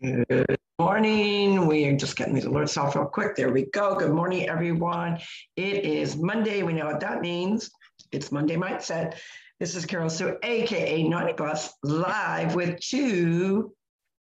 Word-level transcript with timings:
Good 0.00 0.56
morning. 0.78 1.66
We 1.66 1.84
are 1.86 1.96
just 1.96 2.14
getting 2.14 2.32
these 2.32 2.44
alerts 2.44 2.80
off 2.80 2.94
real 2.94 3.06
quick. 3.06 3.34
There 3.34 3.50
we 3.50 3.64
go. 3.64 3.96
Good 3.96 4.12
morning, 4.12 4.48
everyone. 4.48 5.18
It 5.56 5.84
is 5.84 6.16
Monday. 6.16 6.62
We 6.62 6.72
know 6.72 6.86
what 6.86 7.00
that 7.00 7.20
means. 7.20 7.68
It's 8.12 8.30
Monday 8.30 8.54
Mindset. 8.54 9.16
This 9.58 9.74
is 9.74 9.84
Carol 9.84 10.08
Sue, 10.08 10.36
aka 10.44 11.02
Naughty 11.02 11.32
Boss, 11.32 11.72
live 11.82 12.54
with 12.54 12.78
two 12.78 13.74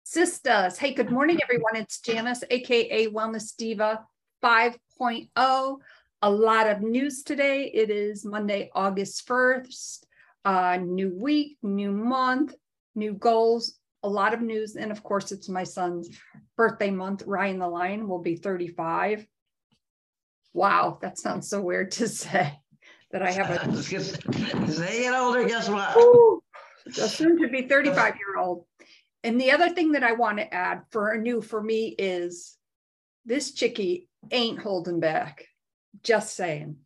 sisters. 0.04 0.76
Hey, 0.76 0.92
good 0.92 1.10
morning, 1.10 1.38
everyone. 1.42 1.76
It's 1.76 2.00
Janice, 2.00 2.44
aka 2.50 3.06
Wellness 3.06 3.56
Diva 3.56 4.04
5.0. 4.44 5.76
A 6.20 6.30
lot 6.30 6.68
of 6.68 6.82
news 6.82 7.22
today. 7.22 7.70
It 7.72 7.88
is 7.88 8.26
Monday, 8.26 8.70
August 8.74 9.26
1st. 9.26 10.04
Uh, 10.44 10.78
new 10.82 11.14
week, 11.18 11.56
new 11.62 11.92
month, 11.92 12.54
new 12.94 13.14
goals, 13.14 13.78
a 14.02 14.08
lot 14.08 14.34
of 14.34 14.40
news. 14.40 14.76
And 14.76 14.90
of 14.90 15.02
course, 15.02 15.32
it's 15.32 15.48
my 15.48 15.64
son's 15.64 16.10
birthday 16.56 16.90
month. 16.90 17.22
Ryan 17.26 17.58
the 17.58 17.68
Lion 17.68 18.08
will 18.08 18.20
be 18.20 18.36
35. 18.36 19.26
Wow, 20.54 20.98
that 21.00 21.18
sounds 21.18 21.48
so 21.48 21.60
weird 21.60 21.92
to 21.92 22.08
say 22.08 22.58
that 23.10 23.22
I 23.22 23.32
have 23.32 23.50
a. 23.50 23.62
As 23.72 23.88
they 23.88 25.00
get 25.00 25.14
older, 25.14 25.44
guess 25.46 25.68
what? 25.68 25.96
soon 26.90 27.40
to 27.40 27.48
be 27.48 27.62
35 27.62 28.16
year 28.16 28.38
old. 28.38 28.66
And 29.24 29.40
the 29.40 29.52
other 29.52 29.70
thing 29.70 29.92
that 29.92 30.02
I 30.02 30.12
want 30.12 30.38
to 30.38 30.52
add 30.52 30.82
for 30.90 31.10
a 31.10 31.18
new 31.18 31.40
for 31.40 31.62
me 31.62 31.94
is 31.96 32.56
this 33.24 33.52
chickie 33.52 34.08
ain't 34.30 34.58
holding 34.58 35.00
back. 35.00 35.46
Just 36.02 36.34
saying. 36.34 36.76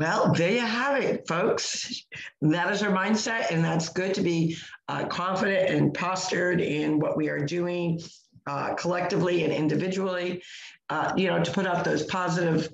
Well, 0.00 0.32
there 0.32 0.50
you 0.50 0.60
have 0.60 0.98
it, 1.02 1.28
folks. 1.28 2.06
That 2.40 2.72
is 2.72 2.82
our 2.82 2.90
mindset, 2.90 3.50
and 3.50 3.62
that's 3.62 3.90
good 3.90 4.14
to 4.14 4.22
be 4.22 4.56
uh, 4.88 5.04
confident 5.08 5.68
and 5.68 5.92
postured 5.92 6.62
in 6.62 6.98
what 6.98 7.18
we 7.18 7.28
are 7.28 7.44
doing 7.44 8.00
uh, 8.46 8.72
collectively 8.76 9.44
and 9.44 9.52
individually. 9.52 10.42
Uh, 10.88 11.12
you 11.18 11.26
know, 11.26 11.44
to 11.44 11.52
put 11.52 11.66
out 11.66 11.84
those 11.84 12.04
positive, 12.04 12.72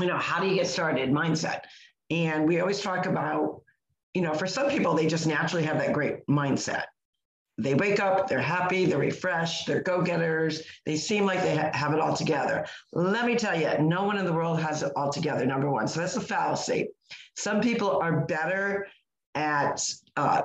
you 0.00 0.06
know, 0.06 0.18
how 0.18 0.40
do 0.40 0.48
you 0.48 0.56
get 0.56 0.66
started 0.66 1.10
mindset? 1.10 1.60
And 2.10 2.48
we 2.48 2.58
always 2.58 2.80
talk 2.80 3.06
about, 3.06 3.62
you 4.12 4.22
know, 4.22 4.34
for 4.34 4.48
some 4.48 4.68
people, 4.68 4.96
they 4.96 5.06
just 5.06 5.28
naturally 5.28 5.64
have 5.64 5.78
that 5.78 5.92
great 5.92 6.26
mindset 6.26 6.86
they 7.58 7.74
wake 7.74 8.00
up, 8.00 8.28
they're 8.28 8.40
happy, 8.40 8.84
they're 8.84 8.98
refreshed, 8.98 9.66
they're 9.66 9.80
go 9.80 10.02
getters, 10.02 10.62
they 10.84 10.96
seem 10.96 11.24
like 11.24 11.40
they 11.42 11.56
ha- 11.56 11.70
have 11.72 11.94
it 11.94 12.00
all 12.00 12.14
together. 12.14 12.66
Let 12.92 13.24
me 13.24 13.36
tell 13.36 13.58
you, 13.58 13.70
no 13.80 14.04
one 14.04 14.18
in 14.18 14.24
the 14.24 14.32
world 14.32 14.60
has 14.60 14.82
it 14.82 14.92
all 14.94 15.10
together, 15.10 15.46
number 15.46 15.70
one. 15.70 15.88
So 15.88 16.00
that's 16.00 16.16
a 16.16 16.20
fallacy. 16.20 16.88
Some 17.36 17.60
people 17.60 17.98
are 17.98 18.26
better 18.26 18.86
at 19.34 19.82
uh, 20.16 20.42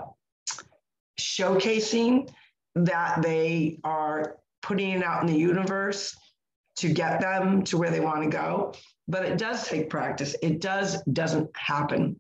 showcasing 1.20 2.30
that 2.76 3.22
they 3.22 3.80
are 3.84 4.38
putting 4.62 4.92
it 4.92 5.04
out 5.04 5.22
in 5.22 5.28
the 5.28 5.38
universe 5.38 6.16
to 6.78 6.90
get 6.90 7.20
them 7.20 7.64
to 7.64 7.78
where 7.78 7.92
they 7.92 8.00
want 8.00 8.24
to 8.24 8.30
go 8.30 8.74
but 9.08 9.26
it 9.26 9.38
does 9.38 9.68
take 9.68 9.90
practice 9.90 10.36
it 10.42 10.62
does 10.62 11.02
doesn't 11.14 11.50
happen 11.56 12.18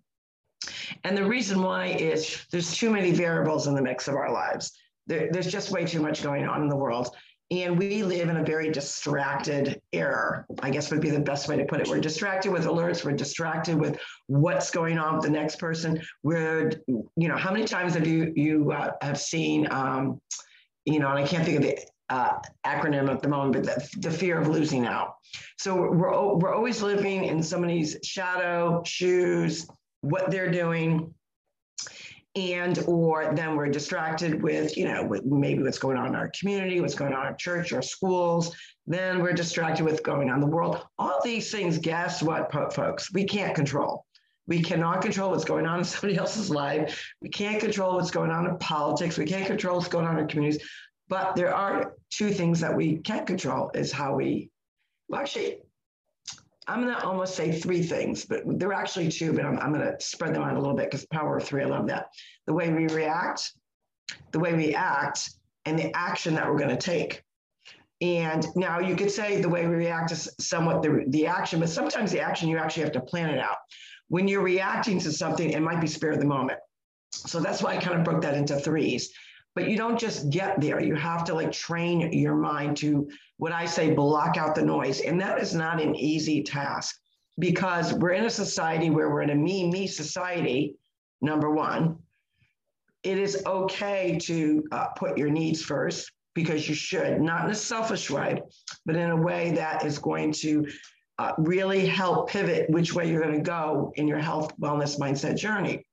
and 1.03 1.17
the 1.17 1.25
reason 1.25 1.61
why 1.61 1.88
is 1.88 2.45
there's 2.52 2.75
too 2.75 2.89
many 2.89 3.11
variables 3.11 3.67
in 3.67 3.75
the 3.75 3.81
mix 3.81 4.08
of 4.08 4.16
our 4.16 4.31
lives. 4.31 4.72
There, 5.08 5.30
there's 5.31 5.47
just 5.47 5.72
way 5.72 5.86
too 5.86 6.02
much 6.02 6.23
going 6.23 6.47
on 6.47 6.61
in 6.61 6.70
the 6.70 6.75
world. 6.75 7.16
And 7.52 7.78
we 7.78 8.02
live 8.02 8.30
in 8.30 8.38
a 8.38 8.45
very 8.45 8.72
distracted 8.72 9.81
era, 9.92 10.45
I 10.62 10.69
guess 10.69 10.89
would 10.89 11.02
be 11.02 11.09
the 11.09 11.19
best 11.19 11.50
way 11.50 11.58
to 11.58 11.66
put 11.66 11.81
it. 11.81 11.89
We're 11.89 12.00
distracted 12.00 12.50
with 12.50 12.64
alerts, 12.64 13.03
we're 13.03 13.12
distracted 13.12 13.75
with 13.78 14.00
what's 14.28 14.72
going 14.72 14.97
on 14.97 15.16
with 15.16 15.25
the 15.25 15.31
next 15.31 15.58
person. 15.58 16.02
We're, 16.23 16.72
you 16.88 17.28
know, 17.28 17.36
how 17.36 17.52
many 17.52 17.66
times 17.66 17.95
have 17.95 18.08
you 18.08 18.31
you 18.38 18.72
uh, 18.72 18.92
have 19.02 19.19
seen, 19.19 19.67
um, 19.69 20.22
you 20.86 21.00
know, 21.00 21.09
and 21.09 21.19
I 21.19 21.28
can't 21.28 21.44
think 21.44 21.58
of 21.58 21.64
the 21.64 21.78
uh, 22.09 22.39
acronym 22.66 23.09
at 23.09 23.22
the 23.22 23.28
moment, 23.28 23.53
but 23.53 23.64
the, 23.64 24.09
the 24.09 24.12
fear 24.12 24.39
of 24.39 24.47
losing 24.47 24.86
out. 24.86 25.16
So 25.58 25.75
we're, 25.75 26.36
we're 26.36 26.53
always 26.53 26.81
living 26.81 27.25
in 27.25 27.44
somebody's 27.44 27.97
shadow, 28.01 28.81
shoes, 28.85 29.68
what 30.01 30.29
they're 30.31 30.51
doing 30.51 31.13
and 32.35 32.79
or 32.88 33.34
then 33.35 33.56
we're 33.56 33.67
distracted 33.67 34.41
with 34.41 34.78
you 34.78 34.85
know 34.85 35.06
with 35.06 35.25
maybe 35.25 35.62
what's 35.62 35.78
going 35.78 35.97
on 35.97 36.07
in 36.07 36.16
our 36.16 36.31
community 36.39 36.79
what's 36.79 36.95
going 36.95 37.12
on 37.13 37.22
in 37.22 37.28
our 37.28 37.35
church 37.35 37.73
or 37.73 37.81
schools 37.81 38.56
then 38.88 39.22
we're 39.22 39.34
distracted 39.34 39.85
with 39.85 40.03
going 40.03 40.29
on 40.29 40.41
the 40.41 40.47
world. 40.47 40.81
All 40.97 41.19
these 41.23 41.51
things 41.51 41.78
guess 41.78 42.22
what 42.22 42.51
folks? 42.73 43.13
We 43.13 43.25
can't 43.25 43.56
control. 43.56 44.06
We 44.47 44.62
cannot 44.62 45.01
control 45.01 45.31
what's 45.31 45.45
going 45.45 45.66
on 45.66 45.79
in 45.79 45.85
somebody 45.85 46.18
else's 46.18 46.50
life. 46.50 47.13
We 47.22 47.29
can't 47.29 47.59
control 47.59 47.95
what's 47.95 48.12
going 48.12 48.31
on 48.31 48.47
in 48.47 48.57
politics. 48.57 49.18
We 49.18 49.25
can't 49.25 49.45
control 49.45 49.78
what's 49.78 49.88
going 49.88 50.06
on 50.06 50.16
in 50.18 50.22
our 50.23 50.28
communities. 50.28 50.62
But 51.09 51.35
there 51.35 51.53
are 51.53 51.94
two 52.09 52.31
things 52.31 52.59
that 52.62 52.75
we 52.75 52.97
can't 52.97 53.28
control 53.28 53.72
is 53.73 53.91
how 53.91 54.16
we 54.16 54.50
well 55.09 55.22
actually 55.22 55.59
I'm 56.67 56.81
going 56.81 56.95
to 56.95 57.03
almost 57.03 57.35
say 57.35 57.51
three 57.51 57.81
things, 57.81 58.25
but 58.25 58.44
they're 58.45 58.73
actually 58.73 59.09
two, 59.09 59.33
but 59.33 59.45
I'm, 59.45 59.57
I'm 59.59 59.73
going 59.73 59.85
to 59.85 59.99
spread 59.99 60.35
them 60.35 60.44
out 60.44 60.55
a 60.55 60.59
little 60.59 60.75
bit 60.75 60.91
because 60.91 61.05
power 61.07 61.38
of 61.38 61.44
three, 61.44 61.63
I 61.63 61.66
love 61.66 61.88
that. 61.88 62.07
The 62.45 62.53
way 62.53 62.72
we 62.72 62.88
react, 62.88 63.51
the 64.31 64.39
way 64.39 64.53
we 64.53 64.75
act, 64.75 65.31
and 65.66 65.77
the 65.77 65.95
action 65.95 66.35
that 66.35 66.47
we're 66.47 66.57
going 66.57 66.69
to 66.69 66.77
take. 66.77 67.23
And 68.01 68.45
now 68.55 68.79
you 68.79 68.95
could 68.95 69.11
say 69.11 69.41
the 69.41 69.50
way 69.50 69.67
we 69.67 69.75
react 69.75 70.11
is 70.11 70.29
somewhat 70.39 70.81
the, 70.81 71.03
the 71.07 71.27
action, 71.27 71.59
but 71.59 71.69
sometimes 71.69 72.11
the 72.11 72.19
action 72.19 72.50
you 72.50 72.57
actually 72.57 72.83
have 72.83 72.94
to 72.94 73.01
plan 73.01 73.29
it 73.29 73.39
out. 73.39 73.57
When 74.07 74.27
you're 74.27 74.41
reacting 74.41 75.00
to 75.00 75.11
something, 75.11 75.51
it 75.51 75.61
might 75.61 75.81
be 75.81 75.88
spare 75.88 76.17
the 76.17 76.25
moment. 76.25 76.59
So 77.11 77.39
that's 77.39 77.61
why 77.61 77.75
I 77.75 77.77
kind 77.77 77.97
of 77.97 78.03
broke 78.03 78.21
that 78.21 78.35
into 78.35 78.59
threes 78.59 79.11
but 79.56 79.69
you 79.69 79.78
don't 79.78 80.00
just 80.00 80.29
get 80.29 80.62
there. 80.62 80.81
You 80.81 80.95
have 80.95 81.23
to 81.25 81.34
like 81.34 81.51
train 81.51 82.13
your 82.13 82.35
mind 82.35 82.78
to 82.78 83.09
what 83.38 83.51
I 83.51 83.66
say 83.66 83.94
block 83.94 84.38
out 84.38 84.56
the 84.56 84.62
noise. 84.62 85.01
And 85.01 85.19
that 85.19 85.39
is 85.39 85.53
not 85.53 85.81
an 85.81 85.95
easy 85.95 86.41
task 86.44 86.97
because 87.39 87.94
we're 87.94 88.12
in 88.12 88.25
a 88.25 88.29
society 88.29 88.89
where 88.89 89.09
we're 89.09 89.23
in 89.23 89.31
a 89.31 89.35
me, 89.35 89.69
me 89.69 89.88
society, 89.88 90.75
number 91.22 91.51
one. 91.51 91.97
It 93.03 93.17
is 93.17 93.44
okay 93.45 94.19
to 94.23 94.63
uh, 94.72 94.88
put 94.89 95.17
your 95.17 95.29
needs 95.29 95.62
first 95.62 96.12
because 96.33 96.69
you 96.69 96.75
should, 96.75 97.19
not 97.19 97.45
in 97.45 97.51
a 97.51 97.56
selfish 97.56 98.09
way, 98.09 98.41
but 98.85 98.95
in 98.95 99.09
a 99.09 99.22
way 99.22 99.51
that 99.51 99.85
is 99.85 99.97
going 99.97 100.31
to 100.33 100.68
uh, 101.18 101.33
really 101.39 101.85
help 101.85 102.29
pivot 102.29 102.69
which 102.69 102.94
way 102.94 103.09
you're 103.09 103.22
going 103.22 103.35
to 103.35 103.41
go 103.41 103.91
in 103.95 104.07
your 104.07 104.19
health, 104.19 104.53
wellness, 104.59 104.97
mindset 105.00 105.35
journey 105.35 105.83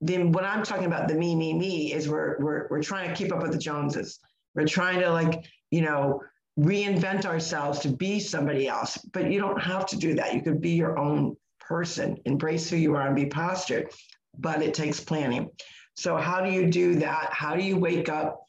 then 0.00 0.32
what 0.32 0.44
I'm 0.44 0.62
talking 0.62 0.86
about, 0.86 1.08
the 1.08 1.14
me, 1.14 1.34
me, 1.34 1.54
me, 1.54 1.92
is 1.92 2.08
we're 2.08 2.38
we're 2.38 2.66
we're 2.68 2.82
trying 2.82 3.08
to 3.08 3.14
keep 3.14 3.32
up 3.32 3.42
with 3.42 3.52
the 3.52 3.58
Joneses. 3.58 4.18
We're 4.54 4.66
trying 4.66 5.00
to 5.00 5.10
like, 5.10 5.44
you 5.70 5.82
know, 5.82 6.22
reinvent 6.58 7.24
ourselves 7.24 7.80
to 7.80 7.88
be 7.88 8.20
somebody 8.20 8.68
else. 8.68 8.98
But 9.12 9.30
you 9.30 9.40
don't 9.40 9.60
have 9.60 9.86
to 9.86 9.96
do 9.96 10.14
that. 10.14 10.34
You 10.34 10.42
could 10.42 10.60
be 10.60 10.70
your 10.70 10.98
own 10.98 11.36
person, 11.60 12.18
embrace 12.24 12.68
who 12.68 12.76
you 12.76 12.94
are 12.94 13.06
and 13.06 13.16
be 13.16 13.26
postured. 13.26 13.90
But 14.38 14.62
it 14.62 14.74
takes 14.74 15.00
planning. 15.00 15.50
So 15.94 16.16
how 16.18 16.42
do 16.42 16.50
you 16.50 16.70
do 16.70 16.96
that? 16.96 17.30
How 17.32 17.56
do 17.56 17.62
you 17.62 17.78
wake 17.78 18.10
up 18.10 18.46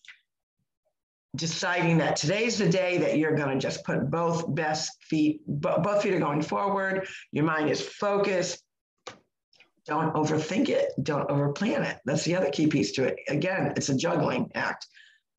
deciding 1.38 2.00
that 2.00 2.16
today's 2.16 2.58
the 2.58 2.68
day 2.68 2.98
that 2.98 3.18
you're 3.18 3.36
going 3.36 3.50
to 3.50 3.60
just 3.60 3.86
put 3.86 4.10
both 4.10 4.54
best 4.54 4.92
feet, 5.04 5.42
both 5.48 6.02
feet 6.02 6.14
are 6.14 6.20
going 6.20 6.42
forward. 6.42 7.08
Your 7.32 7.46
mind 7.46 7.70
is 7.70 7.82
focused 7.82 8.64
don't 9.88 10.14
overthink 10.14 10.70
it. 10.70 10.92
Don't 11.04 11.28
overplan 11.30 11.90
it. 11.90 12.00
That's 12.06 12.24
the 12.24 12.36
other 12.36 12.50
key 12.50 12.68
piece 12.68 12.92
to 12.94 13.06
it. 13.06 13.18
Again, 13.30 13.74
it's 13.76 13.90
a 13.90 13.96
juggling 13.96 14.52
act. 14.54 14.88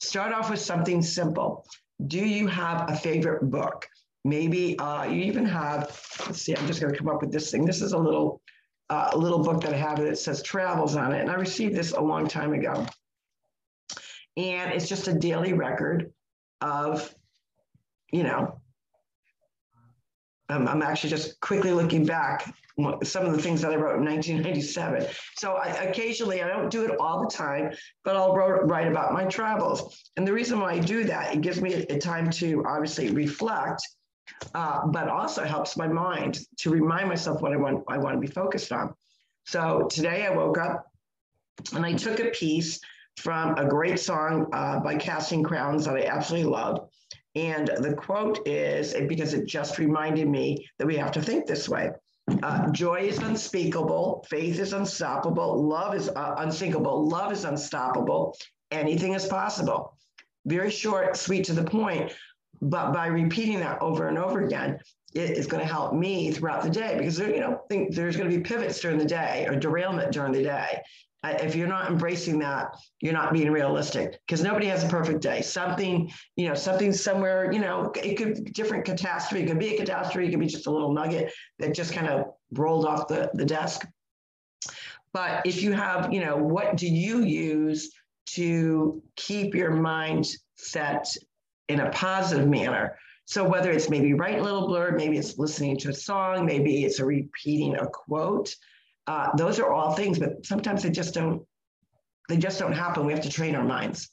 Start 0.01 0.33
off 0.33 0.51
with 0.51 0.61
something 0.61 1.03
simple. 1.03 1.67
Do 2.07 2.19
you 2.19 2.47
have 2.47 2.91
a 2.91 2.97
favorite 2.97 3.51
book? 3.51 3.87
Maybe 4.25 4.79
uh, 4.79 5.05
you 5.05 5.23
even 5.23 5.45
have, 5.45 6.01
let's 6.27 6.43
see, 6.43 6.57
I'm 6.57 6.67
just 6.67 6.81
going 6.81 6.93
to 6.93 6.99
come 6.99 7.09
up 7.09 7.21
with 7.21 7.33
this 7.33 7.51
thing. 7.51 7.65
This 7.65 7.83
is 7.83 7.93
a 7.93 7.99
little, 7.99 8.41
uh, 8.91 9.11
a 9.13 9.19
little 9.19 9.41
book 9.41 9.63
that 9.63 9.75
I 9.75 9.77
have 9.77 9.99
that 9.99 10.19
says 10.19 10.43
travels 10.43 10.97
on 10.97 11.13
it. 11.13 11.21
And 11.21 11.31
I 11.31 11.35
received 11.35 11.75
this 11.75 11.93
a 11.93 12.01
long 12.01 12.27
time 12.27 12.53
ago. 12.53 12.87
And 14.37 14.73
it's 14.73 14.89
just 14.89 15.09
a 15.09 15.13
daily 15.13 15.53
record 15.53 16.13
of, 16.61 17.15
you 18.13 18.23
know, 18.23 18.61
I'm 20.49 20.83
actually 20.83 21.11
just 21.11 21.41
quickly 21.41 21.73
looking 21.73 22.07
back 22.07 22.55
some 23.03 23.27
of 23.27 23.33
the 23.33 23.43
things 23.43 23.61
that 23.61 23.73
I 23.73 23.77
wrote 23.77 23.99
in 23.99 24.05
1997. 24.05 25.07
So 25.37 25.55
I, 25.55 25.69
occasionally, 25.69 26.43
I 26.43 26.49
don't 26.49 26.71
do 26.71 26.85
it 26.85 26.97
all 27.01 27.23
the 27.23 27.31
time, 27.31 27.73
but 28.05 28.17
I'll 28.17 28.35
wrote, 28.35 28.69
write 28.69 28.87
about 28.87 29.13
my 29.13 29.25
travels. 29.25 30.01
And 30.17 30.27
the 30.27 30.33
reason 30.33 30.61
why 30.61 30.75
I 30.75 30.79
do 30.79 31.05
that, 31.05 31.35
it 31.35 31.41
gives 31.41 31.61
me 31.61 31.75
a, 31.75 31.95
a 31.95 31.99
time 31.99 32.31
to 32.33 32.65
obviously 32.67 33.11
reflect, 33.11 33.83
uh, 34.55 34.87
but 34.87 35.09
also 35.09 35.45
helps 35.45 35.77
my 35.77 35.89
mind 35.89 36.39
to 36.59 36.71
remind 36.71 37.09
myself 37.09 37.43
what 37.43 37.53
I 37.53 37.57
want, 37.57 37.85
I 37.89 37.99
want 37.99 38.15
to 38.15 38.21
be 38.21 38.29
focused 38.29 38.71
on. 38.71 38.95
So 39.45 39.89
today 39.91 40.27
I 40.27 40.31
woke 40.31 40.59
up 40.59 40.87
and 41.75 41.85
I 41.85 41.95
took 41.95 42.21
a 42.21 42.27
piece 42.31 42.79
from 43.17 43.57
a 43.59 43.67
great 43.67 43.99
song 43.99 44.47
uh, 44.53 44.79
by 44.79 44.95
Casting 44.95 45.43
Crowns 45.43 45.85
that 45.87 45.97
I 45.97 46.05
absolutely 46.05 46.51
love. 46.51 46.89
And 47.35 47.69
the 47.79 47.95
quote 47.95 48.47
is 48.47 48.95
because 49.07 49.35
it 49.35 49.47
just 49.47 49.79
reminded 49.79 50.29
me 50.29 50.69
that 50.79 50.87
we 50.87 50.97
have 50.97 51.13
to 51.13 51.23
think 51.23 51.47
this 51.47 51.69
way. 51.69 51.91
Uh, 52.43 52.71
joy 52.73 52.97
is 52.97 53.19
unspeakable, 53.19 54.25
faith 54.29 54.59
is 54.59 54.73
unstoppable, 54.73 55.67
love 55.67 55.95
is 55.95 56.09
uh, 56.11 56.35
unsinkable, 56.39 57.09
love 57.09 57.33
is 57.33 57.45
unstoppable, 57.45 58.37
anything 58.71 59.15
is 59.15 59.27
possible. 59.27 59.97
Very 60.45 60.71
short, 60.71 61.17
sweet 61.17 61.45
to 61.47 61.53
the 61.55 61.65
point. 61.65 62.13
But 62.61 62.93
by 62.93 63.07
repeating 63.07 63.61
that 63.61 63.81
over 63.81 64.09
and 64.09 64.19
over 64.19 64.45
again, 64.45 64.81
it 65.15 65.31
is 65.31 65.47
going 65.47 65.63
to 65.63 65.73
help 65.73 65.95
me 65.95 66.33
throughout 66.33 66.63
the 66.63 66.71
day 66.71 66.97
because 66.99 67.17
there, 67.17 67.31
you 67.31 67.41
know, 67.41 67.63
think 67.69 67.95
there's 67.95 68.17
going 68.17 68.31
to 68.31 68.37
be 68.37 68.43
pivots 68.43 68.81
during 68.81 68.99
the 68.99 69.05
day 69.05 69.47
or 69.49 69.57
derailment 69.57 70.13
during 70.13 70.33
the 70.33 70.43
day. 70.43 70.83
If 71.25 71.57
you're 71.57 71.69
not 71.69 71.91
embracing 71.91 72.39
that, 72.41 72.77
you're 73.01 73.13
not 73.13 73.33
being 73.33 73.51
realistic 73.51 74.21
because 74.27 74.43
nobody 74.43 74.67
has 74.67 74.85
a 74.85 74.89
perfect 74.89 75.21
day. 75.21 75.43
Something, 75.43 76.11
you 76.37 76.49
know, 76.49 76.55
something 76.55 76.93
somewhere, 76.93 77.51
you 77.51 77.59
know, 77.59 77.93
it 77.97 78.17
could 78.17 78.45
be 78.45 78.51
different 78.53 78.85
catastrophe. 78.85 79.43
It 79.43 79.49
could 79.49 79.59
be 79.59 79.75
a 79.75 79.77
catastrophe. 79.77 80.29
It 80.29 80.31
could 80.31 80.41
be 80.41 80.47
just 80.47 80.69
a 80.69 80.71
little 80.71 80.93
nugget 80.93 81.33
that 81.59 81.75
just 81.75 81.93
kind 81.93 82.07
of 82.07 82.27
rolled 82.53 82.87
off 82.87 83.09
the, 83.09 83.31
the 83.35 83.45
desk. 83.45 83.85
But 85.13 85.45
if 85.45 85.61
you 85.63 85.73
have, 85.73 86.13
you 86.13 86.21
know, 86.21 86.37
what 86.37 86.77
do 86.77 86.87
you 86.87 87.23
use 87.23 87.91
to 88.35 89.03
keep 89.17 89.55
your 89.55 89.73
mind 89.73 90.29
set 90.55 91.09
in 91.69 91.81
a 91.81 91.91
positive 91.91 92.47
manner? 92.47 92.97
So 93.25 93.47
whether 93.47 93.73
it's 93.73 93.91
maybe 93.91 94.15
writing 94.15 94.41
a 94.41 94.45
little 94.45 94.69
blurb, 94.69 94.97
maybe 94.97 95.19
it's 95.19 95.37
listening 95.37 95.77
to 95.79 95.91
a 95.91 95.95
song, 95.95 96.47
maybe 96.47 96.85
it's 96.85 97.01
a 97.01 97.05
repeating 97.05 97.75
a 97.75 97.87
quote. 97.87 98.55
Uh, 99.09 99.35
those 99.37 99.59
are 99.59 99.73
all 99.73 99.95
things, 99.95 100.19
but 100.19 100.45
sometimes 100.45 100.83
they 100.83 100.91
just 100.91 101.15
don't. 101.15 101.43
They 102.29 102.37
just 102.37 102.59
don't 102.59 102.75
happen. 102.75 103.07
We 103.07 103.13
have 103.15 103.23
to 103.23 103.31
train 103.31 103.55
our 103.55 103.65
minds. 103.65 104.11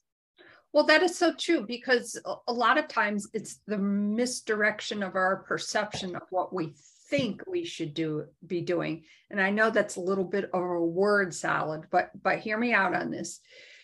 Well, 0.72 0.86
that 0.86 1.04
is 1.04 1.18
so 1.18 1.34
true 1.34 1.66
because 1.66 2.18
a 2.48 2.54
lot 2.54 2.78
of 2.78 2.88
times 2.88 3.28
it's 3.34 3.60
the 3.68 3.78
misdirection 3.78 5.04
of 5.04 5.16
our 5.16 5.44
perception 5.44 6.16
of 6.16 6.22
what 6.30 6.54
we 6.54 6.74
think 7.10 7.44
we 7.46 7.66
should 7.66 7.94
do 7.94 8.26
be 8.48 8.62
doing. 8.62 9.04
And 9.30 9.42
I 9.42 9.50
know 9.50 9.70
that's 9.70 9.98
a 9.98 10.02
little 10.02 10.24
bit 10.24 10.50
of 10.54 10.62
a 10.62 10.86
word 10.86 11.34
salad, 11.34 11.88
but 11.92 12.12
but 12.22 12.40
hear 12.40 12.58
me 12.58 12.74
out 12.74 12.96
on 12.96 13.12
this. 13.12 13.42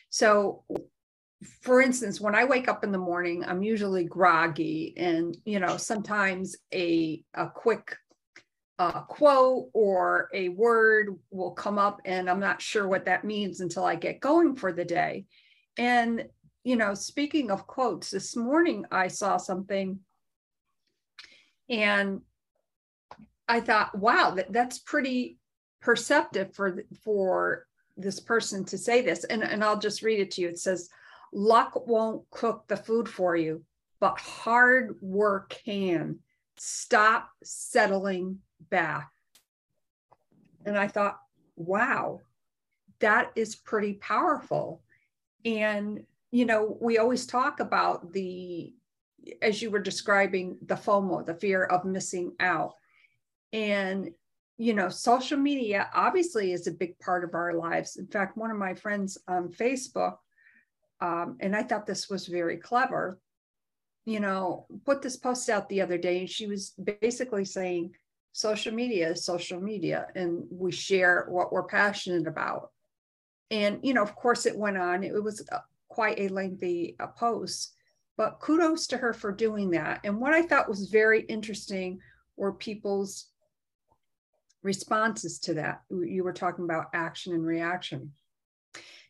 So 0.10 0.64
for 1.62 1.82
instance, 1.82 2.22
when 2.22 2.36
I 2.36 2.46
wake 2.46 2.68
up 2.68 2.84
in 2.84 2.92
the 2.92 2.98
morning, 2.98 3.44
I'm 3.46 3.64
usually 3.64 4.06
groggy 4.06 4.94
and 4.96 5.36
you 5.44 5.60
know, 5.60 5.76
sometimes 5.76 6.56
a 6.74 7.22
a 7.34 7.50
quick 7.50 7.98
uh, 8.82 9.02
quote 9.02 9.70
or 9.74 10.28
a 10.34 10.50
word 10.50 11.16
will 11.30 11.52
come 11.52 11.78
up 11.78 12.02
and 12.04 12.28
I'm 12.28 12.40
not 12.40 12.64
sure 12.64 12.88
what 12.88 13.06
that 13.06 13.24
means 13.24 13.62
until 13.62 13.86
I 13.86 13.94
get 13.94 14.20
going 14.20 14.56
for 14.56 14.74
the 14.74 14.84
day. 14.84 15.26
And 15.78 16.26
you 16.64 16.76
know, 16.76 16.96
speaking 16.96 17.52
of 17.52 17.68
quotes, 17.68 18.10
this 18.10 18.36
morning 18.36 18.86
I 18.92 19.08
saw 19.08 19.38
something 19.38 20.00
and 21.70 22.22
I 23.48 23.60
thought, 23.60 23.96
wow, 23.96 24.32
that, 24.32 24.52
that's 24.52 24.80
pretty 24.80 25.38
perceptive 25.80 26.56
for 26.56 26.84
for 27.04 27.68
this 27.98 28.20
person 28.20 28.66
to 28.66 28.80
say 28.80 29.04
this. 29.04 29.26
And, 29.26 29.44
and 29.44 29.64
I'll 29.64 29.78
just 29.78 30.02
read 30.02 30.22
it 30.22 30.32
to 30.32 30.42
you. 30.42 30.48
It 30.48 30.58
says, 30.58 30.90
luck 31.32 31.88
won't 31.88 32.28
cook 32.32 32.64
the 32.68 32.78
food 32.78 33.08
for 33.08 33.36
you, 33.36 33.64
but 34.00 34.20
hard 34.20 34.96
work 35.02 35.56
can. 35.66 36.18
Stop 36.58 37.30
settling 37.44 38.40
back. 38.70 39.10
And 40.66 40.78
I 40.78 40.88
thought, 40.88 41.20
wow, 41.56 42.22
that 43.00 43.32
is 43.36 43.56
pretty 43.56 43.94
powerful. 43.94 44.82
And, 45.44 46.04
you 46.32 46.46
know, 46.46 46.78
we 46.80 46.98
always 46.98 47.26
talk 47.26 47.60
about 47.60 48.14
the, 48.14 48.74
as 49.42 49.62
you 49.62 49.72
were 49.72 49.80
describing, 49.80 50.58
the 50.66 50.76
FOMO, 50.76 51.26
the 51.26 51.34
fear 51.34 51.64
of 51.64 51.86
missing 51.86 52.34
out. 52.40 52.74
And, 53.54 54.12
you 54.58 54.74
know, 54.74 54.90
social 54.90 55.38
media 55.38 55.90
obviously 55.94 56.52
is 56.52 56.68
a 56.68 56.72
big 56.72 57.00
part 57.00 57.24
of 57.24 57.34
our 57.34 57.54
lives. 57.54 57.98
In 57.98 58.08
fact, 58.08 58.38
one 58.38 58.52
of 58.52 58.58
my 58.58 58.76
friends 58.76 59.18
on 59.28 59.50
Facebook, 59.50 60.18
um, 61.02 61.38
and 61.40 61.56
I 61.56 61.64
thought 61.64 61.88
this 61.88 62.10
was 62.10 62.28
very 62.28 62.58
clever, 62.58 63.20
you 64.06 64.20
know, 64.20 64.68
put 64.86 65.02
this 65.02 65.18
post 65.18 65.50
out 65.50 65.68
the 65.68 65.82
other 65.82 65.98
day, 65.98 66.20
and 66.20 66.30
she 66.30 66.46
was 66.46 66.74
basically 67.02 67.46
saying, 67.46 67.96
social 68.32 68.74
media 68.74 69.12
is 69.12 69.26
social 69.26 69.60
media, 69.60 70.08
and 70.16 70.46
we 70.50 70.72
share 70.72 71.28
what 71.30 71.52
we're 71.52 71.64
passionate 71.64 72.28
about. 72.28 72.72
And, 73.50 73.80
you 73.84 73.94
know, 73.94 74.02
of 74.02 74.16
course, 74.16 74.46
it 74.46 74.58
went 74.58 74.78
on. 74.78 75.04
It 75.04 75.22
was 75.22 75.46
quite 75.90 76.20
a 76.20 76.30
lengthy 76.30 76.96
uh, 77.00 77.08
post, 77.08 77.76
but 78.16 78.40
kudos 78.40 78.88
to 78.88 78.98
her 78.98 79.14
for 79.14 79.32
doing 79.32 79.72
that. 79.72 80.00
And 80.06 80.20
what 80.20 80.34
I 80.34 80.44
thought 80.44 80.70
was 80.70 80.88
very 80.90 81.22
interesting 81.22 82.00
were 82.38 82.54
people's 82.54 83.28
responses 84.64 85.40
to 85.40 85.56
that. 85.56 85.82
You 85.90 86.24
were 86.24 86.34
talking 86.34 86.64
about 86.64 86.88
action 86.94 87.34
and 87.34 87.46
reaction. 87.46 88.14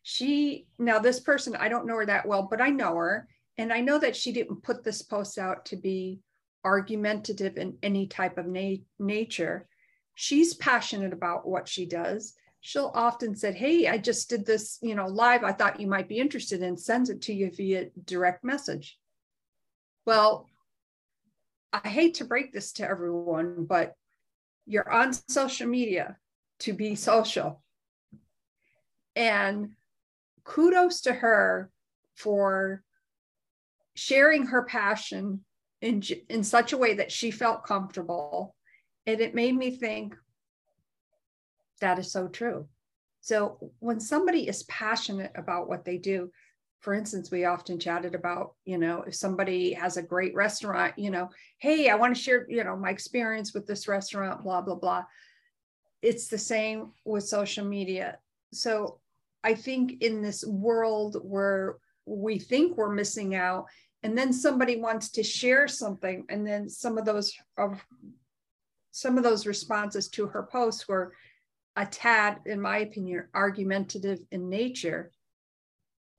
She, 0.02 0.66
now 0.80 0.98
this 0.98 1.20
person, 1.20 1.56
I 1.56 1.70
don't 1.70 1.86
know 1.86 1.98
her 1.98 2.06
that 2.08 2.28
well, 2.28 2.48
but 2.50 2.62
I 2.62 2.70
know 2.70 2.96
her. 2.96 3.28
And 3.60 3.72
I 3.72 3.82
know 3.82 4.00
that 4.00 4.16
she 4.16 4.32
didn't 4.32 4.64
put 4.64 4.84
this 4.84 5.04
post 5.04 5.38
out 5.38 5.66
to 5.66 5.76
be 5.76 6.20
argumentative 6.64 7.58
in 7.58 7.78
any 7.82 8.08
type 8.08 8.38
of 8.38 8.48
na- 8.48 8.76
nature. 9.00 9.68
She's 10.16 10.54
passionate 10.54 11.14
about 11.14 11.48
what 11.48 11.68
she 11.68 11.86
does. 11.86 12.36
She'll 12.62 12.92
often 12.94 13.36
say, 13.36 13.54
Hey, 13.54 13.88
I 13.88 13.98
just 13.98 14.30
did 14.30 14.46
this, 14.46 14.78
you 14.82 14.96
know, 14.96 15.08
live. 15.08 15.44
I 15.44 15.52
thought 15.52 15.80
you 15.80 15.88
might 15.88 16.08
be 16.08 16.20
interested 16.20 16.62
in, 16.62 16.78
sends 16.78 17.10
it 17.10 17.22
to 17.24 17.34
you 17.34 17.50
via 17.52 17.90
direct 18.06 18.44
message. 18.44 19.00
Well, 20.06 20.48
I 21.74 21.88
hate 21.88 22.16
to 22.16 22.26
break 22.26 22.52
this 22.52 22.74
to 22.74 22.88
everyone, 22.88 23.66
but 23.66 23.96
you're 24.66 24.92
on 24.92 25.14
social 25.14 25.68
media 25.68 26.18
to 26.60 26.74
be 26.74 26.96
social. 26.96 27.64
And 29.16 29.72
kudos 30.44 31.02
to 31.02 31.14
her 31.14 31.72
for 32.16 32.84
sharing 33.96 34.48
her 34.48 34.64
passion 34.64 35.44
in, 35.82 36.04
in 36.30 36.44
such 36.44 36.74
a 36.74 36.78
way 36.78 36.94
that 36.96 37.12
she 37.12 37.32
felt 37.32 37.66
comfortable. 37.66 38.56
And 39.06 39.20
it 39.20 39.36
made 39.36 39.56
me 39.56 39.72
think 39.72 40.16
that 41.80 42.00
is 42.00 42.12
so 42.12 42.28
true. 42.28 42.68
So 43.22 43.72
when 43.80 44.00
somebody 44.00 44.48
is 44.48 44.64
passionate 44.64 45.32
about 45.36 45.68
what 45.68 45.86
they 45.86 45.98
do, 45.98 46.32
for 46.80 46.94
instance, 46.96 47.30
we 47.30 47.46
often 47.46 47.80
chatted 47.80 48.16
about, 48.16 48.56
you 48.66 48.80
know, 48.80 49.04
if 49.04 49.14
somebody 49.14 49.74
has 49.74 49.98
a 49.98 50.02
great 50.02 50.34
restaurant, 50.34 50.98
you 50.98 51.12
know, 51.12 51.30
hey, 51.60 51.90
I 51.90 51.96
want 51.96 52.16
to 52.16 52.22
share, 52.22 52.48
you 52.50 52.64
know, 52.64 52.76
my 52.76 52.90
experience 52.90 53.54
with 53.54 53.68
this 53.68 53.88
restaurant, 53.88 54.44
blah, 54.44 54.62
blah, 54.62 54.76
blah. 54.76 55.04
It's 56.02 56.28
the 56.28 56.40
same 56.40 56.92
with 57.06 57.24
social 57.24 57.66
media. 57.66 58.18
So 58.52 59.00
I 59.44 59.54
think 59.54 60.02
in 60.02 60.24
this 60.24 60.44
world 60.44 61.18
where 61.24 61.78
we 62.08 62.40
think 62.40 62.76
we're 62.76 62.94
missing 62.94 63.36
out, 63.36 63.68
and 64.04 64.18
then 64.18 64.34
somebody 64.34 64.78
wants 64.78 65.10
to 65.12 65.24
share 65.24 65.68
something, 65.68 66.26
and 66.30 66.46
then 66.46 66.70
some 66.70 66.98
of 66.98 67.06
those 67.06 67.34
of 67.58 67.84
some 68.92 69.18
of 69.18 69.24
those 69.24 69.46
responses 69.46 70.10
to 70.10 70.28
her 70.28 70.44
posts 70.44 70.88
were 70.88 71.14
a 71.78 71.86
tad, 71.86 72.40
in 72.46 72.60
my 72.60 72.80
opinion, 72.80 73.28
argumentative 73.34 74.20
in 74.32 74.50
nature 74.50 75.12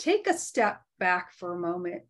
take 0.03 0.27
a 0.27 0.35
step 0.35 0.83
back 0.99 1.33
for 1.33 1.55
a 1.55 1.59
moment 1.59 2.03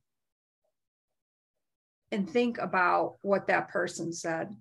and 2.10 2.28
think 2.28 2.56
about 2.58 3.16
what 3.20 3.48
that 3.48 3.68
person 3.68 4.12
said. 4.12 4.54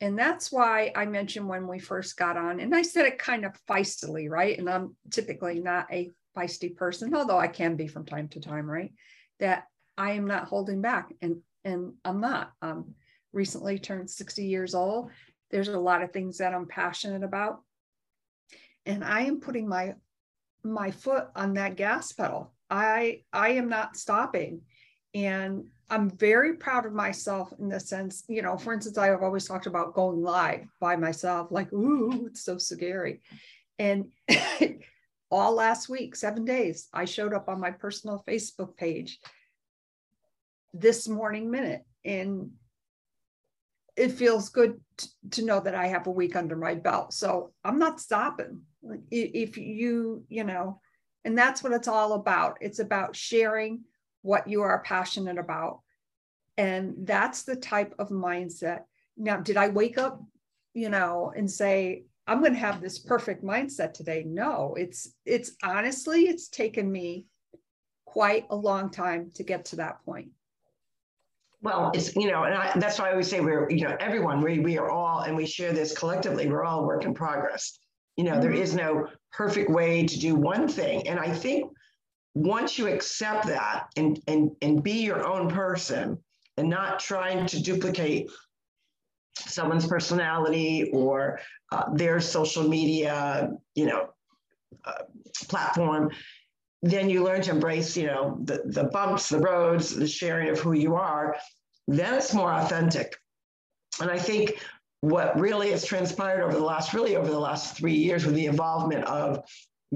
And 0.00 0.18
that's 0.18 0.50
why 0.50 0.90
I 0.96 1.06
mentioned 1.06 1.48
when 1.48 1.68
we 1.68 1.78
first 1.78 2.16
got 2.16 2.36
on, 2.36 2.58
and 2.58 2.74
I 2.74 2.82
said 2.82 3.06
it 3.06 3.18
kind 3.18 3.44
of 3.44 3.52
feistily, 3.70 4.28
right? 4.28 4.58
And 4.58 4.68
I'm 4.68 4.96
typically 5.10 5.60
not 5.60 5.86
a 5.92 6.10
feisty 6.36 6.74
person, 6.74 7.14
although 7.14 7.38
I 7.38 7.46
can 7.46 7.76
be 7.76 7.86
from 7.86 8.04
time 8.04 8.26
to 8.30 8.40
time, 8.40 8.68
right? 8.68 8.92
That 9.38 9.64
I 9.96 10.12
am 10.12 10.26
not 10.26 10.48
holding 10.48 10.80
back, 10.80 11.12
and 11.20 11.38
and 11.64 11.94
I'm 12.04 12.20
not. 12.20 12.52
Um, 12.62 12.94
recently 13.32 13.78
turned 13.78 14.10
60 14.10 14.44
years 14.44 14.74
old. 14.74 15.10
There's 15.50 15.68
a 15.68 15.78
lot 15.78 16.02
of 16.02 16.12
things 16.12 16.38
that 16.38 16.52
I'm 16.52 16.66
passionate 16.66 17.22
about, 17.22 17.60
and 18.84 19.04
I 19.04 19.22
am 19.22 19.40
putting 19.40 19.68
my 19.68 19.94
my 20.64 20.90
foot 20.90 21.28
on 21.34 21.54
that 21.54 21.76
gas 21.76 22.12
pedal. 22.12 22.52
I 22.70 23.22
I 23.32 23.50
am 23.50 23.68
not 23.68 23.96
stopping. 23.96 24.62
And 25.14 25.66
I'm 25.90 26.08
very 26.08 26.56
proud 26.56 26.86
of 26.86 26.94
myself 26.94 27.52
in 27.58 27.68
the 27.68 27.78
sense, 27.78 28.24
you 28.28 28.40
know, 28.40 28.56
for 28.56 28.72
instance, 28.72 28.96
I 28.96 29.08
have 29.08 29.22
always 29.22 29.46
talked 29.46 29.66
about 29.66 29.92
going 29.92 30.22
live 30.22 30.66
by 30.80 30.96
myself, 30.96 31.48
like, 31.50 31.70
ooh, 31.72 32.28
it's 32.28 32.42
so 32.42 32.56
scary. 32.56 33.20
And 33.78 34.10
all 35.30 35.52
last 35.52 35.90
week, 35.90 36.16
seven 36.16 36.46
days, 36.46 36.88
I 36.94 37.04
showed 37.04 37.34
up 37.34 37.48
on 37.48 37.60
my 37.60 37.72
personal 37.72 38.24
Facebook 38.26 38.74
page 38.76 39.18
this 40.72 41.08
morning 41.08 41.50
minute. 41.50 41.82
And 42.04 42.52
it 43.96 44.12
feels 44.12 44.48
good 44.48 44.80
t- 44.96 45.08
to 45.32 45.44
know 45.44 45.60
that 45.60 45.74
I 45.74 45.88
have 45.88 46.06
a 46.06 46.10
week 46.10 46.34
under 46.34 46.56
my 46.56 46.74
belt. 46.74 47.12
So 47.12 47.52
I'm 47.64 47.78
not 47.78 48.00
stopping. 48.00 48.62
If 49.10 49.58
you, 49.58 50.24
you 50.28 50.44
know, 50.44 50.80
and 51.24 51.36
that's 51.36 51.62
what 51.62 51.72
it's 51.72 51.88
all 51.88 52.14
about. 52.14 52.58
It's 52.60 52.78
about 52.78 53.14
sharing 53.14 53.82
what 54.22 54.48
you 54.48 54.62
are 54.62 54.82
passionate 54.82 55.38
about. 55.38 55.80
And 56.56 56.94
that's 57.06 57.44
the 57.44 57.56
type 57.56 57.94
of 57.98 58.08
mindset. 58.08 58.80
Now, 59.16 59.38
did 59.38 59.56
I 59.56 59.68
wake 59.68 59.98
up, 59.98 60.22
you 60.74 60.88
know, 60.88 61.32
and 61.36 61.50
say, 61.50 62.04
I'm 62.26 62.40
going 62.40 62.52
to 62.52 62.58
have 62.58 62.80
this 62.80 62.98
perfect 62.98 63.44
mindset 63.44 63.94
today? 63.94 64.24
No, 64.26 64.74
it's, 64.78 65.12
it's 65.24 65.52
honestly, 65.62 66.22
it's 66.22 66.48
taken 66.48 66.90
me 66.90 67.26
quite 68.04 68.46
a 68.50 68.56
long 68.56 68.90
time 68.90 69.30
to 69.34 69.42
get 69.42 69.66
to 69.66 69.76
that 69.76 70.04
point. 70.04 70.28
Well, 71.62 71.92
it's, 71.94 72.14
you 72.16 72.28
know, 72.28 72.42
and 72.42 72.54
I, 72.54 72.72
that's 72.76 72.98
why 72.98 73.08
I 73.08 73.10
always 73.12 73.30
say 73.30 73.40
we're, 73.40 73.70
you 73.70 73.84
know, 73.86 73.96
everyone, 74.00 74.42
we, 74.42 74.58
we 74.58 74.78
are 74.78 74.90
all, 74.90 75.20
and 75.20 75.36
we 75.36 75.46
share 75.46 75.72
this 75.72 75.96
collectively, 75.96 76.48
we're 76.48 76.64
all 76.64 76.84
work 76.84 77.04
in 77.04 77.14
progress. 77.14 77.78
You 78.16 78.24
know, 78.24 78.32
mm-hmm. 78.32 78.40
there 78.40 78.52
is 78.52 78.74
no 78.74 79.06
perfect 79.32 79.70
way 79.70 80.04
to 80.04 80.18
do 80.18 80.34
one 80.34 80.66
thing. 80.66 81.06
And 81.06 81.20
I 81.20 81.32
think 81.32 81.70
once 82.34 82.78
you 82.78 82.88
accept 82.88 83.46
that 83.46 83.86
and, 83.96 84.20
and, 84.26 84.50
and 84.60 84.82
be 84.82 85.04
your 85.04 85.24
own 85.24 85.48
person 85.48 86.18
and 86.56 86.68
not 86.68 86.98
trying 86.98 87.46
to 87.46 87.62
duplicate 87.62 88.28
someone's 89.36 89.86
personality 89.86 90.90
or 90.92 91.40
uh, 91.70 91.84
their 91.94 92.20
social 92.20 92.68
media, 92.68 93.50
you 93.74 93.86
know, 93.86 94.08
uh, 94.84 95.04
platform, 95.48 96.10
then 96.82 97.08
you 97.08 97.22
learn 97.22 97.42
to 97.42 97.50
embrace, 97.50 97.96
you 97.96 98.06
know, 98.06 98.38
the, 98.42 98.62
the 98.66 98.84
bumps, 98.84 99.28
the 99.28 99.38
roads, 99.38 99.94
the 99.94 100.06
sharing 100.06 100.48
of 100.48 100.58
who 100.58 100.72
you 100.72 100.96
are. 100.96 101.36
Then 101.86 102.14
it's 102.14 102.34
more 102.34 102.52
authentic. 102.52 103.16
And 104.00 104.10
I 104.10 104.18
think 104.18 104.60
what 105.00 105.38
really 105.38 105.70
has 105.70 105.84
transpired 105.84 106.42
over 106.42 106.54
the 106.54 106.64
last, 106.64 106.92
really 106.92 107.16
over 107.16 107.30
the 107.30 107.38
last 107.38 107.76
three 107.76 107.94
years 107.94 108.24
with 108.24 108.34
the 108.34 108.46
involvement 108.46 109.04
of 109.04 109.44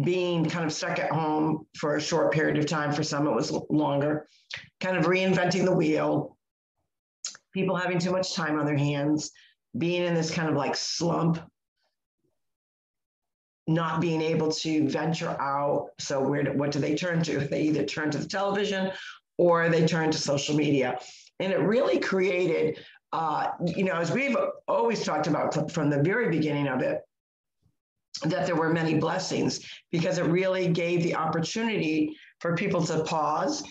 being 0.05 0.45
kind 0.45 0.64
of 0.64 0.73
stuck 0.73 0.99
at 0.99 1.11
home 1.11 1.66
for 1.76 1.97
a 1.97 2.00
short 2.00 2.33
period 2.33 2.59
of 2.59 2.66
time, 2.66 2.93
for 2.93 3.02
some 3.02 3.26
it 3.26 3.35
was 3.35 3.50
longer, 3.71 4.28
kind 4.81 4.97
of 4.97 5.07
reinventing 5.07 5.64
the 5.64 5.75
wheel, 5.75 6.37
people 7.52 7.75
having 7.75 7.99
too 7.99 8.12
much 8.12 8.35
time 8.35 8.59
on 8.59 8.66
their 8.66 8.76
hands, 8.76 9.33
being 9.78 10.02
in 10.02 10.14
this 10.14 10.31
kind 10.31 10.49
of 10.49 10.55
like 10.55 10.76
slump 10.76 11.40
not 13.67 14.01
being 14.01 14.23
able 14.23 14.51
to 14.51 14.89
venture 14.89 15.37
out. 15.41 15.91
So 15.99 16.21
where 16.21 16.45
what 16.53 16.71
do 16.71 16.79
they 16.79 16.95
turn 16.95 17.23
to? 17.25 17.41
They 17.41 17.63
either 17.63 17.85
turn 17.85 18.11
to 18.13 18.19
the 18.19 18.29
television 18.29 18.93
or 19.39 19.69
they 19.69 19.87
turn 19.87 20.11
to 20.13 20.19
social 20.19 20.55
media. 20.55 20.99
And 21.41 21.53
it 21.53 21.61
really 21.61 21.99
created, 21.99 22.79
uh, 23.13 23.49
you 23.65 23.85
know, 23.85 23.95
as 23.95 24.11
we've 24.11 24.37
always 24.69 25.05
talked 25.05 25.27
about 25.27 25.71
from 25.71 25.91
the 25.91 26.03
very 26.03 26.31
beginning 26.31 26.69
of 26.69 26.81
it, 26.81 27.03
that 28.25 28.47
there 28.47 28.57
were 28.57 28.73
many 28.73 28.95
blessings 28.95 29.61
because 29.93 30.19
it 30.19 30.25
really 30.25 30.69
gave 30.69 31.03
the 31.03 31.15
opportunity 31.15 32.17
for 32.41 32.57
people 32.57 32.83
to 32.85 33.05
pause 33.05 33.63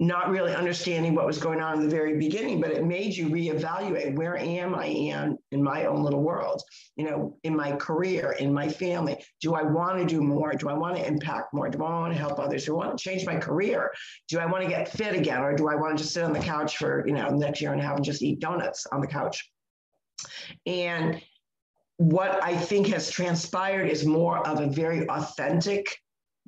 not 0.00 0.30
really 0.30 0.54
understanding 0.54 1.14
what 1.14 1.26
was 1.26 1.36
going 1.36 1.60
on 1.60 1.74
in 1.74 1.82
the 1.82 1.94
very 1.94 2.16
beginning, 2.16 2.58
but 2.58 2.70
it 2.70 2.86
made 2.86 3.14
you 3.14 3.28
reevaluate 3.28 4.16
where 4.16 4.38
am 4.38 4.74
I 4.74 4.86
in, 4.86 5.36
in 5.52 5.62
my 5.62 5.84
own 5.84 6.02
little 6.02 6.22
world, 6.22 6.62
you 6.96 7.04
know, 7.04 7.36
in 7.44 7.54
my 7.54 7.72
career, 7.72 8.32
in 8.40 8.50
my 8.50 8.66
family. 8.66 9.22
Do 9.42 9.54
I 9.54 9.62
want 9.62 9.98
to 9.98 10.06
do 10.06 10.22
more? 10.22 10.54
Do 10.54 10.70
I 10.70 10.72
want 10.72 10.96
to 10.96 11.06
impact 11.06 11.52
more? 11.52 11.68
Do 11.68 11.84
I 11.84 11.90
want 11.90 12.14
to 12.14 12.18
help 12.18 12.38
others? 12.38 12.64
Do 12.64 12.72
I 12.72 12.86
want 12.86 12.96
to 12.96 13.04
change 13.04 13.26
my 13.26 13.36
career? 13.36 13.92
Do 14.28 14.38
I 14.38 14.46
want 14.46 14.64
to 14.64 14.70
get 14.70 14.88
fit 14.88 15.14
again? 15.14 15.42
Or 15.42 15.54
do 15.54 15.68
I 15.68 15.74
want 15.74 15.98
to 15.98 16.02
just 16.02 16.14
sit 16.14 16.24
on 16.24 16.32
the 16.32 16.40
couch 16.40 16.78
for, 16.78 17.06
you 17.06 17.12
know, 17.12 17.28
next 17.28 17.60
year 17.60 17.74
and 17.74 17.82
have 17.82 17.96
and 17.96 18.04
just 18.04 18.22
eat 18.22 18.40
donuts 18.40 18.86
on 18.90 19.02
the 19.02 19.06
couch? 19.06 19.50
And 20.64 21.20
what 21.98 22.42
I 22.42 22.56
think 22.56 22.86
has 22.86 23.10
transpired 23.10 23.90
is 23.90 24.06
more 24.06 24.38
of 24.48 24.60
a 24.60 24.66
very 24.66 25.06
authentic 25.10 25.94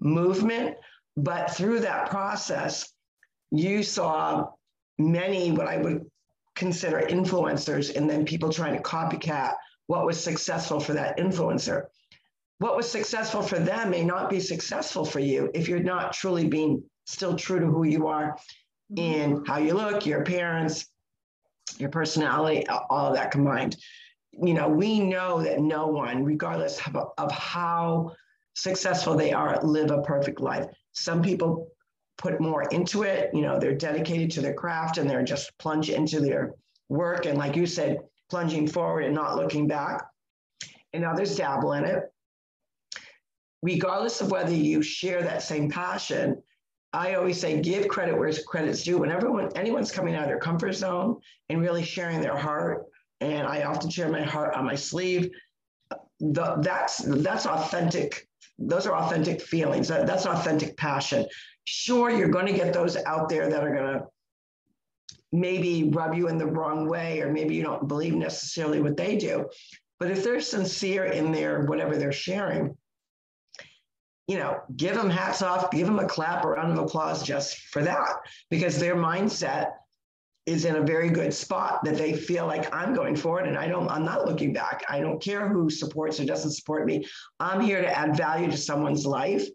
movement. 0.00 0.76
But 1.18 1.54
through 1.54 1.80
that 1.80 2.09
process, 2.09 2.90
you 3.52 3.82
saw 3.82 4.49
many 4.99 5.52
what 5.52 5.68
I 5.68 5.76
would 5.76 6.06
consider 6.56 7.00
influencers 7.02 7.94
and 7.94 8.09
then 8.09 8.25
people 8.25 8.52
trying 8.52 8.76
to 8.76 8.82
copycat 8.82 9.54
what 9.87 10.06
was 10.06 10.23
successful 10.23 10.80
for 10.80 10.94
that 10.94 11.18
influencer. 11.18 11.85
What 12.59 12.76
was 12.76 12.90
successful 12.90 13.42
for 13.42 13.59
them 13.59 13.90
may 13.90 14.04
not 14.04 14.30
be 14.30 14.40
successful 14.40 15.04
for 15.04 15.18
you 15.18 15.50
if 15.54 15.68
you're 15.68 15.82
not 15.82 16.12
truly 16.12 16.47
being 16.47 16.82
still 17.06 17.37
true 17.37 17.61
to 17.61 17.66
who 17.66 17.85
you 17.85 18.06
are 18.06 18.37
in 18.97 19.37
mm-hmm. 19.37 19.44
how 19.44 19.59
you 19.59 19.75
look, 19.75 20.06
your 20.06 20.23
appearance, 20.23 20.87
your 21.78 21.90
personality, 21.90 22.66
all 22.68 23.09
of 23.09 23.14
that 23.14 23.30
combined. 23.30 23.76
You 24.32 24.54
know, 24.54 24.68
we 24.68 25.00
know 25.00 25.42
that 25.42 25.61
no 25.61 25.88
one, 25.88 26.25
regardless 26.25 26.80
of, 26.87 26.97
of 27.18 27.30
how 27.32 28.12
successful 28.54 29.14
they 29.14 29.32
are, 29.32 29.62
live 29.62 29.90
a 29.90 30.02
perfect 30.02 30.40
life. 30.40 30.66
Some 30.92 31.23
people 31.23 31.68
put 32.19 32.40
more 32.40 32.62
into 32.64 33.02
it. 33.02 33.31
You 33.35 33.42
know, 33.42 33.59
they're 33.59 33.75
dedicated 33.75 34.31
to 34.33 34.40
their 34.40 34.54
craft 34.54 34.99
and 34.99 35.09
they're 35.09 35.25
just 35.25 35.57
plunge 35.59 35.90
into 35.90 36.21
their 36.21 36.54
work. 36.88 37.26
And 37.26 37.38
like 37.38 37.57
you 37.57 37.66
said, 37.66 37.99
plunging 38.31 38.66
forward 38.66 39.04
and 39.04 39.14
not 39.14 39.37
looking 39.37 39.66
back. 39.66 40.04
And 40.92 41.04
others 41.04 41.37
dabble 41.37 41.73
in 41.75 41.85
it. 41.85 42.12
Regardless 43.62 44.21
of 44.21 44.31
whether 44.31 44.52
you 44.54 44.83
share 44.83 45.23
that 45.23 45.42
same 45.42 45.71
passion, 45.71 46.42
I 46.92 47.14
always 47.14 47.40
say 47.40 47.61
give 47.61 47.88
credit 47.88 48.19
where 48.19 48.33
credit's 48.47 48.83
due. 48.83 48.99
When 48.99 49.11
everyone, 49.11 49.50
anyone's 49.54 49.92
coming 49.92 50.14
out 50.14 50.23
of 50.23 50.28
their 50.28 50.38
comfort 50.38 50.75
zone 50.75 51.19
and 51.49 51.61
really 51.61 51.83
sharing 51.83 52.21
their 52.21 52.37
heart, 52.37 52.85
and 53.21 53.47
I 53.47 53.62
often 53.62 53.88
share 53.88 54.11
my 54.11 54.23
heart 54.23 54.54
on 54.54 54.66
my 54.66 54.75
sleeve, 54.75 55.31
the, 56.21 56.57
that's 56.61 56.99
that's 56.99 57.47
authentic. 57.47 58.28
Those 58.59 58.87
are 58.87 58.94
authentic 58.94 59.40
feelings. 59.40 59.88
That, 59.88 60.06
that's 60.06 60.26
authentic 60.26 60.76
passion. 60.76 61.26
Sure, 61.64 62.11
you're 62.11 62.28
going 62.28 62.47
to 62.47 62.52
get 62.52 62.73
those 62.73 62.97
out 62.97 63.28
there 63.28 63.49
that 63.49 63.64
are 63.64 63.75
going 63.75 63.94
to 63.94 64.06
maybe 65.32 65.90
rub 65.90 66.14
you 66.14 66.28
in 66.28 66.38
the 66.38 66.47
wrong 66.47 66.88
way, 66.88 67.21
or 67.21 67.32
maybe 67.32 67.54
you 67.54 67.62
don't 67.62 67.88
believe 67.88 68.14
necessarily 68.14 68.80
what 68.80 68.97
they 68.97 69.16
do. 69.16 69.49
But 69.99 70.11
if 70.11 70.25
they're 70.25 70.40
sincere 70.40 71.04
in 71.04 71.32
their 71.32 71.62
whatever 71.62 71.97
they're 71.97 72.12
sharing, 72.12 72.76
you 74.28 74.38
know, 74.38 74.61
give 74.76 74.94
them 74.94 75.11
hats 75.11 75.42
off, 75.42 75.71
give 75.71 75.87
them 75.87 75.99
a 75.99 76.06
clap 76.06 76.44
or 76.44 76.52
round 76.54 76.73
of 76.73 76.78
applause 76.78 77.23
just 77.23 77.56
for 77.71 77.82
that, 77.82 78.16
because 78.50 78.78
their 78.78 78.97
mindset 78.97 79.73
is 80.44 80.64
in 80.64 80.76
a 80.76 80.82
very 80.82 81.08
good 81.08 81.32
spot 81.32 81.84
that 81.84 81.96
they 81.96 82.12
feel 82.12 82.46
like 82.46 82.75
I'm 82.75 82.94
going 82.94 83.14
forward 83.14 83.46
and 83.46 83.56
I 83.56 83.68
don't, 83.68 83.88
I'm 83.88 84.04
not 84.04 84.26
looking 84.26 84.52
back. 84.52 84.84
I 84.88 85.00
don't 85.00 85.22
care 85.22 85.49
who 85.49 85.70
supports 85.70 86.18
or 86.18 86.25
doesn't 86.25 86.50
support 86.50 86.84
me. 86.84 87.04
I'm 87.38 87.61
here 87.61 87.80
to 87.80 87.99
add 87.99 88.16
value 88.16 88.50
to 88.50 88.56
someone's 88.56 89.06
life 89.06 89.46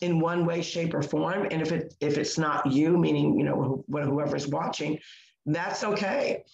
in 0.00 0.20
one 0.20 0.44
way, 0.44 0.62
shape, 0.62 0.94
or 0.94 1.02
form. 1.02 1.46
And 1.50 1.62
if 1.62 1.72
it 1.72 1.94
if 2.00 2.18
it's 2.18 2.38
not 2.38 2.70
you, 2.70 2.96
meaning 2.98 3.38
you 3.38 3.44
know 3.44 3.84
wh- 3.92 4.04
whoever's 4.04 4.48
watching, 4.48 4.98
that's 5.46 5.84
okay. 5.84 6.44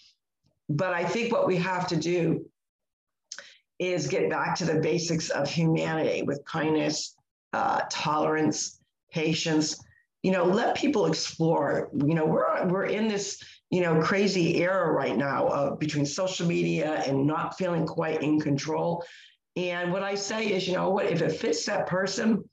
But 0.69 0.93
I 0.93 1.03
think 1.03 1.31
what 1.31 1.47
we 1.47 1.57
have 1.57 1.87
to 1.87 1.95
do 1.95 2.45
is 3.79 4.07
get 4.07 4.29
back 4.29 4.55
to 4.57 4.65
the 4.65 4.79
basics 4.79 5.29
of 5.31 5.49
humanity 5.49 6.21
with 6.21 6.43
kindness, 6.45 7.15
uh, 7.53 7.81
tolerance, 7.89 8.79
patience. 9.11 9.83
You 10.21 10.31
know, 10.31 10.43
let 10.43 10.77
people 10.77 11.07
explore. 11.07 11.89
You 11.93 12.13
know, 12.13 12.25
we're 12.25 12.67
we're 12.67 12.85
in 12.85 13.07
this 13.07 13.43
you 13.71 13.81
know 13.81 14.01
crazy 14.01 14.57
era 14.57 14.91
right 14.91 15.17
now 15.17 15.47
of 15.47 15.79
between 15.79 16.05
social 16.05 16.45
media 16.45 17.03
and 17.07 17.25
not 17.25 17.57
feeling 17.57 17.85
quite 17.85 18.21
in 18.21 18.39
control. 18.39 19.03
And 19.55 19.91
what 19.91 20.03
I 20.03 20.15
say 20.15 20.47
is, 20.47 20.67
you 20.67 20.73
know 20.73 20.89
what, 20.91 21.07
if 21.07 21.21
it 21.21 21.31
fits 21.31 21.65
that 21.65 21.87
person, 21.87 22.43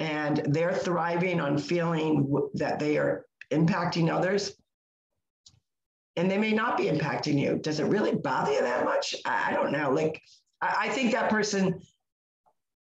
and 0.00 0.42
they're 0.46 0.74
thriving 0.74 1.40
on 1.40 1.58
feeling 1.58 2.48
that 2.54 2.78
they 2.78 2.96
are 2.98 3.26
impacting 3.50 4.12
others 4.12 4.54
and 6.16 6.30
they 6.30 6.38
may 6.38 6.52
not 6.52 6.76
be 6.76 6.84
impacting 6.84 7.38
you 7.40 7.58
does 7.58 7.80
it 7.80 7.84
really 7.84 8.14
bother 8.14 8.52
you 8.52 8.60
that 8.60 8.84
much 8.84 9.14
i 9.24 9.52
don't 9.52 9.72
know 9.72 9.90
like 9.90 10.20
i 10.60 10.88
think 10.90 11.12
that 11.12 11.30
person 11.30 11.80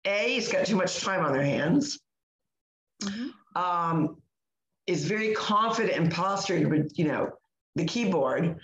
a 0.05 0.35
has 0.35 0.47
got 0.47 0.65
too 0.65 0.75
much 0.75 1.01
time 1.01 1.23
on 1.25 1.33
their 1.33 1.43
hands 1.43 1.99
mm-hmm. 3.01 3.61
um, 3.61 4.17
is 4.87 5.05
very 5.05 5.33
confident 5.33 5.97
and 5.97 6.11
postured 6.11 6.91
you 6.95 7.05
know 7.05 7.29
the 7.75 7.85
keyboard 7.85 8.59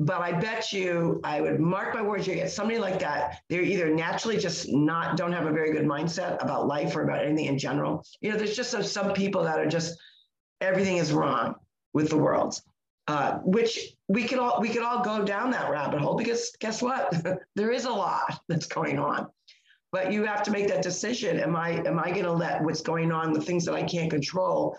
but 0.00 0.20
I 0.20 0.32
bet 0.32 0.72
you, 0.72 1.20
I 1.22 1.40
would 1.40 1.60
mark 1.60 1.94
my 1.94 2.02
words, 2.02 2.26
you 2.26 2.34
get 2.34 2.50
somebody 2.50 2.78
like 2.78 2.98
that. 2.98 3.40
They're 3.48 3.62
either 3.62 3.94
naturally 3.94 4.36
just 4.38 4.68
not, 4.68 5.16
don't 5.16 5.32
have 5.32 5.46
a 5.46 5.52
very 5.52 5.72
good 5.72 5.84
mindset 5.84 6.42
about 6.42 6.66
life 6.66 6.96
or 6.96 7.02
about 7.02 7.24
anything 7.24 7.46
in 7.46 7.58
general. 7.58 8.04
You 8.20 8.32
know, 8.32 8.36
there's 8.36 8.56
just 8.56 8.72
some 8.92 9.12
people 9.12 9.44
that 9.44 9.58
are 9.58 9.68
just, 9.68 9.96
everything 10.60 10.96
is 10.96 11.12
wrong 11.12 11.54
with 11.92 12.08
the 12.08 12.18
world. 12.18 12.60
Uh, 13.06 13.38
which 13.44 13.94
we 14.08 14.24
could 14.24 14.38
all 14.38 14.58
we 14.62 14.70
could 14.70 14.80
all 14.80 15.04
go 15.04 15.22
down 15.22 15.50
that 15.50 15.70
rabbit 15.70 16.00
hole 16.00 16.16
because 16.16 16.56
guess 16.58 16.80
what 16.80 17.12
there 17.54 17.70
is 17.70 17.84
a 17.84 17.90
lot 17.90 18.40
that's 18.48 18.64
going 18.64 18.98
on 18.98 19.26
but 19.92 20.10
you 20.10 20.24
have 20.24 20.42
to 20.42 20.50
make 20.50 20.66
that 20.66 20.80
decision 20.80 21.38
am 21.38 21.54
i 21.54 21.72
am 21.86 21.98
i 21.98 22.10
going 22.10 22.24
to 22.24 22.32
let 22.32 22.62
what's 22.62 22.80
going 22.80 23.12
on 23.12 23.34
the 23.34 23.40
things 23.42 23.66
that 23.66 23.74
i 23.74 23.82
can't 23.82 24.10
control 24.10 24.74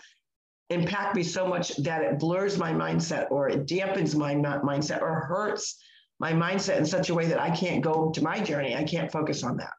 impact 0.70 1.14
me 1.14 1.22
so 1.22 1.46
much 1.46 1.76
that 1.76 2.02
it 2.02 2.18
blurs 2.18 2.58
my 2.58 2.72
mindset 2.72 3.30
or 3.30 3.48
it 3.48 3.66
dampens 3.66 4.16
my 4.16 4.34
mindset 4.34 5.00
or 5.00 5.20
hurts 5.20 5.78
my 6.18 6.32
mindset 6.32 6.78
in 6.78 6.86
such 6.86 7.10
a 7.10 7.14
way 7.14 7.26
that 7.26 7.40
I 7.40 7.50
can't 7.50 7.82
go 7.82 8.10
to 8.10 8.22
my 8.22 8.40
journey. 8.40 8.74
I 8.74 8.84
can't 8.84 9.12
focus 9.12 9.44
on 9.44 9.56
that. 9.58 9.72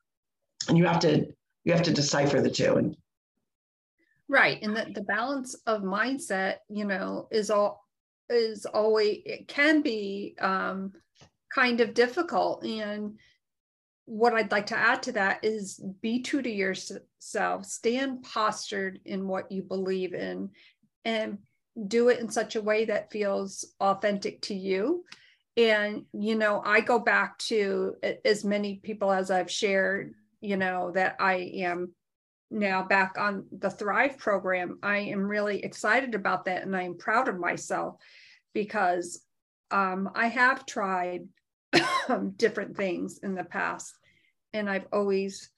And 0.70 0.78
you 0.78 0.86
have 0.86 1.00
to 1.00 1.26
you 1.64 1.74
have 1.74 1.84
to 1.84 1.94
decipher 1.94 2.42
the 2.42 2.50
two. 2.50 2.76
And 2.76 2.96
right. 4.30 4.60
And 4.62 4.76
the, 4.76 4.88
the 4.94 5.02
balance 5.02 5.56
of 5.66 5.82
mindset, 5.82 6.58
you 6.70 6.86
know, 6.86 7.28
is 7.32 7.50
all 7.50 7.86
is 8.30 8.66
always 8.66 9.22
it 9.26 9.48
can 9.48 9.82
be 9.82 10.36
um 10.40 10.94
kind 11.54 11.82
of 11.82 11.94
difficult. 11.94 12.64
And 12.64 13.18
what 14.06 14.34
I'd 14.34 14.52
like 14.52 14.68
to 14.68 14.78
add 14.78 15.04
to 15.04 15.12
that 15.14 15.44
is 15.44 15.82
be 16.02 16.22
true 16.22 16.42
to 16.42 16.50
yourself, 16.50 17.66
stand 17.66 18.24
postured 18.24 19.00
in 19.04 19.28
what 19.28 19.52
you 19.52 19.64
believe 19.64 20.14
in, 20.14 20.50
and 21.08 21.38
do 21.88 22.10
it 22.10 22.20
in 22.20 22.30
such 22.30 22.56
a 22.56 22.62
way 22.62 22.86
that 22.86 23.12
feels 23.12 23.66
authentic 23.80 24.42
to 24.42 24.54
you. 24.54 25.06
And, 25.56 26.04
you 26.14 26.36
know, 26.36 26.62
I 26.64 26.82
go 26.82 27.00
back 27.00 27.40
to 27.40 27.96
as 28.26 28.44
many 28.44 28.76
people 28.76 29.12
as 29.12 29.32
I've 29.32 29.50
shared, 29.50 30.14
you 30.42 30.58
know, 30.58 30.92
that 30.92 31.16
I 31.20 31.52
am 31.56 31.94
now 32.52 32.84
back 32.84 33.16
on 33.18 33.46
the 33.58 33.70
Thrive 33.70 34.18
program. 34.18 34.80
I 34.84 34.98
am 34.98 35.22
really 35.22 35.64
excited 35.64 36.14
about 36.14 36.46
that 36.46 36.64
and 36.64 36.76
I 36.76 36.84
am 36.84 36.98
proud 36.98 37.30
of 37.30 37.40
myself 37.40 37.96
because 38.54 39.22
um, 39.72 40.10
I 40.14 40.28
have 40.28 40.66
tried 40.66 41.28
different 42.36 42.76
things 42.76 43.20
in 43.24 43.34
the 43.34 43.46
past 43.46 43.94
and 44.54 44.70
I've 44.70 44.88
always 44.92 45.50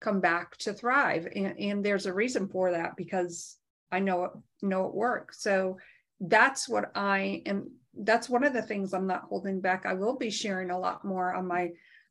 come 0.00 0.20
back 0.20 0.56
to 0.58 0.72
Thrive. 0.72 1.26
And, 1.34 1.58
and 1.58 1.84
there's 1.84 2.06
a 2.06 2.14
reason 2.14 2.48
for 2.48 2.70
that 2.70 2.96
because 2.96 3.58
I 3.92 4.00
know 4.00 4.24
it, 4.24 4.30
know 4.62 4.86
it 4.86 4.94
works. 4.94 5.42
So 5.42 5.78
that's 6.20 6.68
what 6.68 6.90
I 6.94 7.42
am. 7.46 7.70
That's 7.94 8.28
one 8.28 8.42
of 8.42 8.54
the 8.54 8.62
things 8.62 8.94
I'm 8.94 9.06
not 9.06 9.24
holding 9.28 9.60
back. 9.60 9.84
I 9.84 9.92
will 9.94 10.16
be 10.16 10.30
sharing 10.30 10.70
a 10.70 10.78
lot 10.78 11.04
more 11.04 11.34
on 11.34 11.46
my 11.46 11.70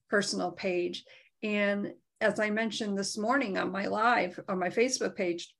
personal 0.09 0.51
page. 0.51 1.03
And 1.41 1.93
as 2.21 2.39
I 2.39 2.51
mentioned 2.51 2.97
this 2.97 3.17
morning 3.17 3.57
on 3.57 3.71
my 3.71 3.88
live 3.88 4.39
on 4.47 4.59
my 4.59 4.69
Facebook 4.69 5.15
page, 5.15 5.51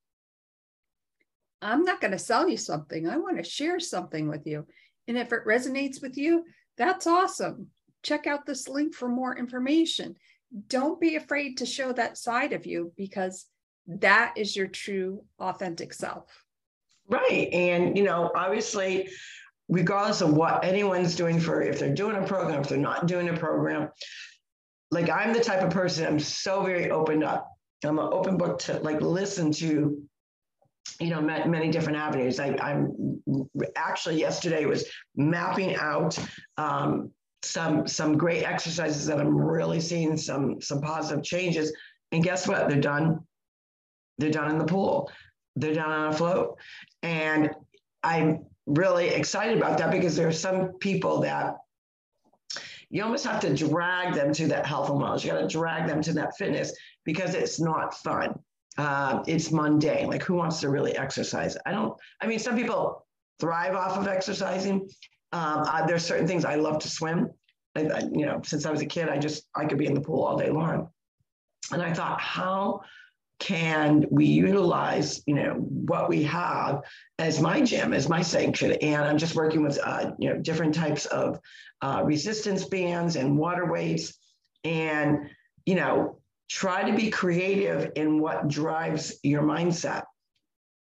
I'm 1.60 1.84
not 1.84 2.00
going 2.00 2.12
to 2.12 2.18
sell 2.18 2.48
you 2.48 2.56
something. 2.56 3.08
I 3.08 3.16
want 3.16 3.38
to 3.38 3.44
share 3.44 3.80
something 3.80 4.28
with 4.28 4.46
you. 4.46 4.66
And 5.08 5.18
if 5.18 5.32
it 5.32 5.46
resonates 5.46 6.00
with 6.00 6.16
you, 6.16 6.44
that's 6.78 7.06
awesome. 7.06 7.68
Check 8.02 8.26
out 8.26 8.46
this 8.46 8.68
link 8.68 8.94
for 8.94 9.08
more 9.08 9.36
information. 9.36 10.16
Don't 10.68 11.00
be 11.00 11.16
afraid 11.16 11.58
to 11.58 11.66
show 11.66 11.92
that 11.92 12.18
side 12.18 12.52
of 12.52 12.66
you 12.66 12.92
because 12.96 13.46
that 13.86 14.34
is 14.36 14.54
your 14.56 14.66
true 14.66 15.24
authentic 15.38 15.92
self. 15.92 16.44
Right. 17.08 17.48
And, 17.52 17.96
you 17.96 18.04
know, 18.04 18.30
obviously, 18.34 19.10
regardless 19.68 20.20
of 20.20 20.34
what 20.34 20.64
anyone's 20.64 21.16
doing 21.16 21.40
for 21.40 21.62
if 21.62 21.78
they're 21.78 21.94
doing 21.94 22.16
a 22.16 22.26
program, 22.26 22.60
if 22.60 22.68
they're 22.68 22.78
not 22.78 23.06
doing 23.06 23.28
a 23.28 23.36
program, 23.36 23.88
like 24.90 25.10
I'm 25.10 25.32
the 25.32 25.42
type 25.42 25.62
of 25.62 25.70
person, 25.70 26.06
I'm 26.06 26.20
so 26.20 26.62
very 26.62 26.90
opened 26.90 27.24
up. 27.24 27.48
I'm 27.84 27.98
an 27.98 28.08
open 28.12 28.36
book 28.36 28.60
to 28.60 28.74
like 28.80 29.00
listen 29.00 29.50
to, 29.52 30.00
you 31.00 31.10
know, 31.10 31.20
many 31.20 31.70
different 31.70 31.98
avenues. 31.98 32.38
I, 32.38 32.54
am 32.60 33.18
actually 33.74 34.20
yesterday 34.20 34.66
was 34.66 34.88
mapping 35.16 35.74
out 35.76 36.16
um, 36.58 37.10
some 37.42 37.88
some 37.88 38.16
great 38.16 38.44
exercises 38.44 39.06
that 39.06 39.18
I'm 39.18 39.36
really 39.36 39.80
seeing 39.80 40.16
some 40.16 40.60
some 40.60 40.80
positive 40.80 41.24
changes. 41.24 41.72
And 42.12 42.22
guess 42.22 42.46
what? 42.46 42.68
They're 42.68 42.80
done. 42.80 43.20
They're 44.18 44.30
done 44.30 44.50
in 44.50 44.58
the 44.58 44.64
pool. 44.64 45.10
They're 45.56 45.74
done 45.74 45.90
on 45.90 46.12
a 46.12 46.16
float. 46.16 46.56
And 47.02 47.50
I'm 48.02 48.46
really 48.66 49.08
excited 49.08 49.56
about 49.56 49.78
that 49.78 49.90
because 49.90 50.16
there 50.16 50.28
are 50.28 50.32
some 50.32 50.72
people 50.78 51.20
that 51.20 51.56
you 52.90 53.02
almost 53.02 53.24
have 53.24 53.40
to 53.40 53.54
drag 53.54 54.14
them 54.14 54.34
to 54.34 54.46
that 54.48 54.66
health 54.66 54.90
and 54.90 55.00
wellness. 55.00 55.24
You 55.24 55.30
got 55.30 55.40
to 55.40 55.48
drag 55.48 55.88
them 55.88 56.02
to 56.02 56.12
that 56.12 56.36
fitness 56.36 56.72
because 57.04 57.34
it's 57.34 57.58
not 57.58 57.94
fun. 57.98 58.38
Uh, 58.76 59.22
it's 59.26 59.50
mundane. 59.50 60.08
Like 60.08 60.22
who 60.22 60.34
wants 60.34 60.60
to 60.60 60.68
really 60.68 60.96
exercise? 60.96 61.56
I 61.64 61.72
don't. 61.72 61.94
I 62.20 62.26
mean, 62.26 62.38
some 62.38 62.54
people 62.54 63.06
thrive 63.40 63.74
off 63.74 63.96
of 63.96 64.08
exercising. 64.08 64.88
Um, 65.32 65.64
I, 65.66 65.84
there's 65.86 66.04
certain 66.04 66.26
things 66.26 66.44
I 66.44 66.56
love 66.56 66.78
to 66.80 66.88
swim. 66.88 67.30
I, 67.74 67.80
you 68.12 68.26
know, 68.26 68.42
since 68.44 68.66
I 68.66 68.70
was 68.70 68.82
a 68.82 68.86
kid, 68.86 69.08
I 69.08 69.16
just 69.16 69.46
I 69.54 69.64
could 69.64 69.78
be 69.78 69.86
in 69.86 69.94
the 69.94 70.00
pool 70.00 70.22
all 70.22 70.36
day 70.36 70.50
long. 70.50 70.90
And 71.70 71.80
I 71.80 71.94
thought, 71.94 72.20
how 72.20 72.82
can 73.42 74.06
we 74.08 74.24
utilize 74.24 75.20
you 75.26 75.34
know 75.34 75.54
what 75.54 76.08
we 76.08 76.22
have 76.22 76.80
as 77.18 77.40
my 77.40 77.60
gym 77.60 77.92
as 77.92 78.08
my 78.08 78.22
sanction 78.22 78.70
and 78.70 79.02
i'm 79.02 79.18
just 79.18 79.34
working 79.34 79.64
with 79.64 79.80
uh, 79.82 80.12
you 80.20 80.30
know 80.30 80.38
different 80.38 80.72
types 80.72 81.06
of 81.06 81.40
uh, 81.82 82.02
resistance 82.04 82.64
bands 82.66 83.16
and 83.16 83.36
water 83.36 83.66
weights 83.66 84.16
and 84.62 85.28
you 85.66 85.74
know 85.74 86.20
try 86.48 86.88
to 86.88 86.96
be 86.96 87.10
creative 87.10 87.90
in 87.96 88.20
what 88.20 88.46
drives 88.46 89.18
your 89.22 89.42
mindset. 89.42 90.04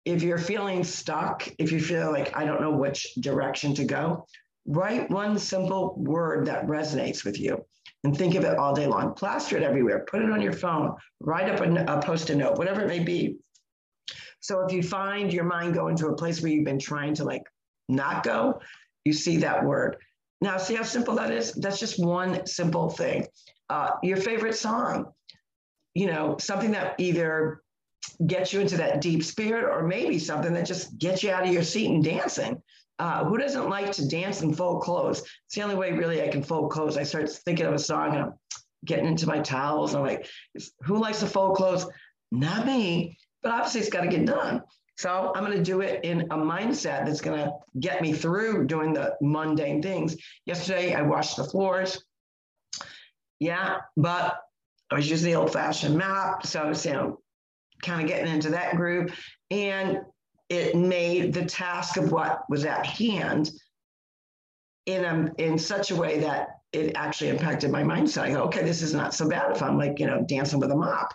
If 0.04 0.22
you're 0.22 0.38
feeling 0.38 0.82
stuck 0.82 1.46
if 1.58 1.72
you 1.72 1.80
feel 1.80 2.10
like 2.10 2.34
i 2.34 2.46
don't 2.46 2.62
know 2.62 2.70
which 2.70 3.12
direction 3.20 3.74
to 3.74 3.84
go 3.84 4.26
write 4.66 5.10
one 5.10 5.38
simple 5.38 5.94
word 5.98 6.46
that 6.46 6.66
resonates 6.66 7.22
with 7.22 7.38
you 7.38 7.66
and 8.06 8.16
think 8.16 8.36
of 8.36 8.44
it 8.44 8.56
all 8.56 8.72
day 8.72 8.86
long. 8.86 9.14
Plaster 9.14 9.56
it 9.56 9.64
everywhere, 9.64 10.06
put 10.08 10.22
it 10.22 10.30
on 10.30 10.40
your 10.40 10.52
phone, 10.52 10.94
write 11.20 11.50
up 11.50 11.60
a, 11.60 11.92
a 11.92 12.00
post 12.00 12.30
a 12.30 12.36
note, 12.36 12.56
whatever 12.56 12.82
it 12.82 12.86
may 12.86 13.00
be. 13.00 13.36
So 14.38 14.64
if 14.64 14.72
you 14.72 14.80
find 14.80 15.32
your 15.32 15.42
mind 15.42 15.74
going 15.74 15.96
to 15.96 16.06
a 16.06 16.14
place 16.14 16.40
where 16.40 16.52
you've 16.52 16.64
been 16.64 16.78
trying 16.78 17.14
to 17.14 17.24
like 17.24 17.42
not 17.88 18.22
go, 18.22 18.60
you 19.04 19.12
see 19.12 19.38
that 19.38 19.64
word. 19.64 19.96
Now, 20.40 20.56
see 20.56 20.76
how 20.76 20.84
simple 20.84 21.16
that 21.16 21.32
is? 21.32 21.52
That's 21.54 21.80
just 21.80 21.98
one 22.02 22.46
simple 22.46 22.90
thing. 22.90 23.26
Uh, 23.68 23.90
your 24.04 24.18
favorite 24.18 24.54
song, 24.54 25.06
you 25.94 26.06
know, 26.06 26.36
something 26.38 26.70
that 26.72 26.94
either 26.98 27.60
gets 28.24 28.52
you 28.52 28.60
into 28.60 28.76
that 28.76 29.00
deep 29.00 29.24
spirit 29.24 29.64
or 29.64 29.84
maybe 29.84 30.20
something 30.20 30.52
that 30.52 30.66
just 30.66 30.96
gets 30.96 31.24
you 31.24 31.32
out 31.32 31.44
of 31.44 31.52
your 31.52 31.64
seat 31.64 31.90
and 31.90 32.04
dancing. 32.04 32.62
Uh, 32.98 33.24
who 33.24 33.36
doesn't 33.36 33.68
like 33.68 33.92
to 33.92 34.08
dance 34.08 34.42
in 34.42 34.54
full 34.54 34.80
clothes? 34.80 35.20
It's 35.20 35.54
the 35.54 35.62
only 35.62 35.74
way 35.74 35.92
really 35.92 36.22
I 36.22 36.28
can 36.28 36.42
fold 36.42 36.70
clothes. 36.70 36.96
I 36.96 37.02
start 37.02 37.30
thinking 37.30 37.66
of 37.66 37.74
a 37.74 37.78
song 37.78 38.14
and 38.14 38.24
I'm 38.24 38.32
getting 38.84 39.06
into 39.06 39.26
my 39.26 39.40
towels. 39.40 39.94
I'm 39.94 40.02
like, 40.02 40.26
who 40.82 40.98
likes 40.98 41.20
to 41.20 41.26
fold 41.26 41.56
clothes? 41.56 41.86
Not 42.32 42.66
me, 42.66 43.18
but 43.42 43.52
obviously 43.52 43.80
it's 43.80 43.90
got 43.90 44.02
to 44.02 44.08
get 44.08 44.26
done. 44.26 44.62
So 44.98 45.32
I'm 45.34 45.44
going 45.44 45.56
to 45.56 45.62
do 45.62 45.82
it 45.82 46.04
in 46.04 46.22
a 46.22 46.36
mindset 46.36 47.04
that's 47.04 47.20
going 47.20 47.38
to 47.38 47.52
get 47.78 48.00
me 48.00 48.14
through 48.14 48.66
doing 48.66 48.94
the 48.94 49.14
mundane 49.20 49.82
things. 49.82 50.16
Yesterday 50.46 50.94
I 50.94 51.02
washed 51.02 51.36
the 51.36 51.44
floors. 51.44 52.02
Yeah, 53.38 53.76
but 53.98 54.38
I 54.90 54.94
was 54.94 55.10
using 55.10 55.30
the 55.30 55.38
old 55.38 55.52
fashioned 55.52 55.98
map. 55.98 56.46
So 56.46 56.62
I 56.62 56.66
was, 56.66 56.84
you 56.86 56.94
know, 56.94 57.20
kind 57.82 58.00
of 58.00 58.08
getting 58.08 58.32
into 58.32 58.50
that 58.50 58.76
group. 58.76 59.12
And 59.50 59.98
it 60.48 60.76
made 60.76 61.32
the 61.32 61.44
task 61.44 61.96
of 61.96 62.12
what 62.12 62.42
was 62.48 62.64
at 62.64 62.86
hand 62.86 63.50
in 64.86 65.04
a, 65.04 65.32
in 65.38 65.58
such 65.58 65.90
a 65.90 65.96
way 65.96 66.20
that 66.20 66.60
it 66.72 66.92
actually 66.94 67.30
impacted 67.30 67.70
my 67.70 67.82
mindset. 67.82 68.22
I 68.22 68.32
go, 68.32 68.42
okay, 68.44 68.62
this 68.62 68.82
is 68.82 68.94
not 68.94 69.14
so 69.14 69.28
bad 69.28 69.50
if 69.50 69.62
I'm 69.62 69.78
like, 69.78 69.98
you 69.98 70.06
know, 70.06 70.24
dancing 70.28 70.60
with 70.60 70.70
a 70.70 70.76
mop. 70.76 71.12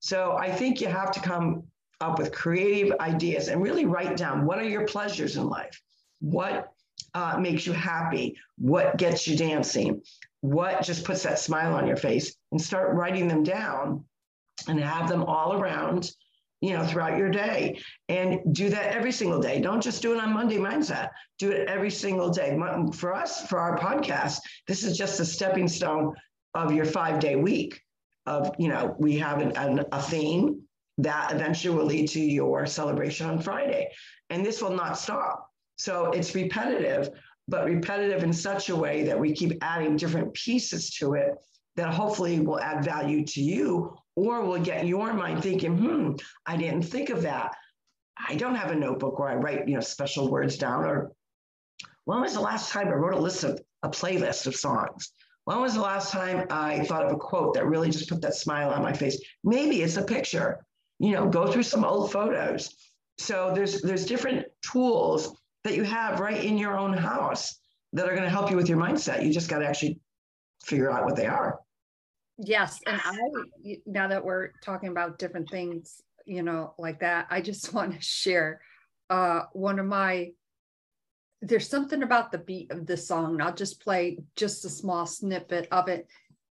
So 0.00 0.36
I 0.36 0.50
think 0.50 0.80
you 0.80 0.88
have 0.88 1.10
to 1.12 1.20
come 1.20 1.64
up 2.00 2.18
with 2.18 2.32
creative 2.32 2.98
ideas 3.00 3.48
and 3.48 3.62
really 3.62 3.86
write 3.86 4.16
down 4.16 4.44
what 4.44 4.58
are 4.58 4.68
your 4.68 4.86
pleasures 4.86 5.36
in 5.36 5.48
life? 5.48 5.80
What 6.20 6.72
uh, 7.14 7.38
makes 7.40 7.66
you 7.66 7.72
happy? 7.72 8.36
What 8.58 8.98
gets 8.98 9.26
you 9.26 9.36
dancing? 9.36 10.02
What 10.42 10.82
just 10.82 11.04
puts 11.04 11.22
that 11.22 11.38
smile 11.38 11.74
on 11.74 11.86
your 11.86 11.96
face? 11.96 12.36
And 12.52 12.60
start 12.60 12.94
writing 12.94 13.28
them 13.28 13.42
down 13.42 14.04
and 14.68 14.78
have 14.80 15.08
them 15.08 15.22
all 15.24 15.54
around 15.54 16.10
you 16.66 16.72
know, 16.72 16.84
throughout 16.84 17.16
your 17.16 17.30
day 17.30 17.78
and 18.08 18.40
do 18.52 18.68
that 18.68 18.92
every 18.92 19.12
single 19.12 19.40
day. 19.40 19.60
Don't 19.60 19.80
just 19.80 20.02
do 20.02 20.12
it 20.12 20.20
on 20.20 20.32
Monday 20.32 20.56
mindset. 20.56 21.10
Do 21.38 21.52
it 21.52 21.68
every 21.68 21.90
single 21.90 22.30
day. 22.30 22.58
For 22.92 23.14
us, 23.14 23.46
for 23.46 23.60
our 23.60 23.78
podcast, 23.78 24.38
this 24.66 24.82
is 24.82 24.98
just 24.98 25.20
a 25.20 25.24
stepping 25.24 25.68
stone 25.68 26.12
of 26.54 26.72
your 26.72 26.84
five 26.84 27.20
day 27.20 27.36
week 27.36 27.80
of, 28.26 28.52
you 28.58 28.68
know, 28.68 28.96
we 28.98 29.16
have 29.18 29.40
an, 29.40 29.52
an, 29.56 29.84
a 29.92 30.02
theme 30.02 30.62
that 30.98 31.32
eventually 31.32 31.76
will 31.76 31.84
lead 31.84 32.08
to 32.08 32.20
your 32.20 32.66
celebration 32.66 33.28
on 33.30 33.40
Friday. 33.40 33.88
And 34.30 34.44
this 34.44 34.60
will 34.60 34.74
not 34.74 34.98
stop. 34.98 35.48
So 35.76 36.10
it's 36.10 36.34
repetitive, 36.34 37.10
but 37.46 37.66
repetitive 37.66 38.24
in 38.24 38.32
such 38.32 38.70
a 38.70 38.76
way 38.76 39.04
that 39.04 39.20
we 39.20 39.32
keep 39.32 39.52
adding 39.62 39.96
different 39.96 40.34
pieces 40.34 40.90
to 40.98 41.14
it 41.14 41.34
that 41.76 41.94
hopefully 41.94 42.40
will 42.40 42.58
add 42.58 42.84
value 42.84 43.24
to 43.24 43.40
you 43.40 43.96
or 44.16 44.40
will 44.40 44.58
get 44.58 44.86
your 44.86 45.12
mind 45.12 45.42
thinking, 45.42 45.76
hmm, 45.76 46.12
I 46.46 46.56
didn't 46.56 46.82
think 46.82 47.10
of 47.10 47.22
that. 47.22 47.54
I 48.28 48.34
don't 48.34 48.54
have 48.54 48.70
a 48.70 48.74
notebook 48.74 49.18
where 49.18 49.28
I 49.28 49.34
write, 49.34 49.68
you 49.68 49.74
know, 49.74 49.80
special 49.80 50.30
words 50.30 50.56
down. 50.56 50.84
Or 50.84 51.12
when 52.06 52.22
was 52.22 52.32
the 52.32 52.40
last 52.40 52.72
time 52.72 52.88
I 52.88 52.92
wrote 52.94 53.14
a 53.14 53.20
list 53.20 53.44
of 53.44 53.60
a 53.82 53.90
playlist 53.90 54.46
of 54.46 54.56
songs? 54.56 55.12
When 55.44 55.60
was 55.60 55.74
the 55.74 55.82
last 55.82 56.10
time 56.10 56.46
I 56.50 56.80
thought 56.84 57.04
of 57.04 57.12
a 57.12 57.16
quote 57.16 57.54
that 57.54 57.66
really 57.66 57.90
just 57.90 58.08
put 58.08 58.22
that 58.22 58.34
smile 58.34 58.70
on 58.70 58.82
my 58.82 58.92
face? 58.92 59.20
Maybe 59.44 59.82
it's 59.82 59.96
a 59.96 60.02
picture. 60.02 60.66
You 60.98 61.12
know, 61.12 61.28
go 61.28 61.52
through 61.52 61.62
some 61.62 61.84
old 61.84 62.10
photos. 62.10 62.74
So 63.18 63.52
there's 63.54 63.82
there's 63.82 64.06
different 64.06 64.46
tools 64.62 65.36
that 65.64 65.76
you 65.76 65.84
have 65.84 66.20
right 66.20 66.42
in 66.42 66.58
your 66.58 66.76
own 66.76 66.94
house 66.94 67.58
that 67.92 68.06
are 68.06 68.12
going 68.12 68.22
to 68.22 68.30
help 68.30 68.50
you 68.50 68.56
with 68.56 68.68
your 68.68 68.78
mindset. 68.78 69.24
You 69.24 69.32
just 69.32 69.48
got 69.48 69.58
to 69.58 69.66
actually 69.66 70.00
figure 70.64 70.90
out 70.90 71.04
what 71.04 71.16
they 71.16 71.26
are. 71.26 71.60
Yes. 72.38 72.80
And 72.86 73.00
I, 73.02 73.78
now 73.86 74.08
that 74.08 74.24
we're 74.24 74.50
talking 74.62 74.90
about 74.90 75.18
different 75.18 75.50
things, 75.50 76.02
you 76.26 76.42
know, 76.42 76.74
like 76.78 77.00
that, 77.00 77.26
I 77.30 77.40
just 77.40 77.72
want 77.74 77.94
to 77.94 78.00
share 78.00 78.60
uh, 79.10 79.42
one 79.52 79.78
of 79.78 79.86
my, 79.86 80.32
there's 81.42 81.68
something 81.68 82.02
about 82.02 82.32
the 82.32 82.38
beat 82.38 82.70
of 82.70 82.86
the 82.86 82.96
song. 82.96 83.40
I'll 83.40 83.54
just 83.54 83.80
play 83.80 84.18
just 84.36 84.64
a 84.64 84.68
small 84.68 85.06
snippet 85.06 85.68
of 85.70 85.88
it. 85.88 86.08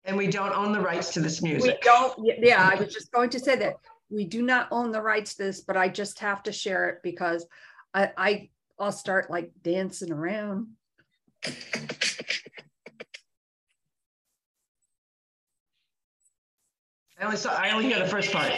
And 0.04 0.16
we 0.16 0.28
don't 0.28 0.54
own 0.54 0.72
the 0.72 0.80
rights 0.80 1.12
to 1.14 1.20
this 1.20 1.42
music. 1.42 1.78
We 1.82 1.90
don't, 1.90 2.14
yeah, 2.38 2.70
I 2.72 2.76
was 2.76 2.94
just 2.94 3.12
going 3.12 3.30
to 3.30 3.40
say 3.40 3.56
that 3.56 3.74
we 4.10 4.24
do 4.24 4.42
not 4.42 4.68
own 4.70 4.90
the 4.90 5.02
rights 5.02 5.34
to 5.34 5.44
this, 5.44 5.60
but 5.60 5.76
I 5.76 5.88
just 5.88 6.18
have 6.20 6.42
to 6.44 6.52
share 6.52 6.88
it 6.88 7.00
because 7.02 7.46
I, 7.92 8.10
I 8.16 8.48
I'll 8.78 8.92
start 8.92 9.30
like 9.30 9.50
dancing 9.62 10.12
around. 10.12 10.68
I 17.20 17.24
only 17.24 17.36
saw. 17.36 17.54
I 17.54 17.70
only 17.70 17.86
hear 17.86 17.98
the 17.98 18.06
first 18.06 18.32
part. 18.32 18.52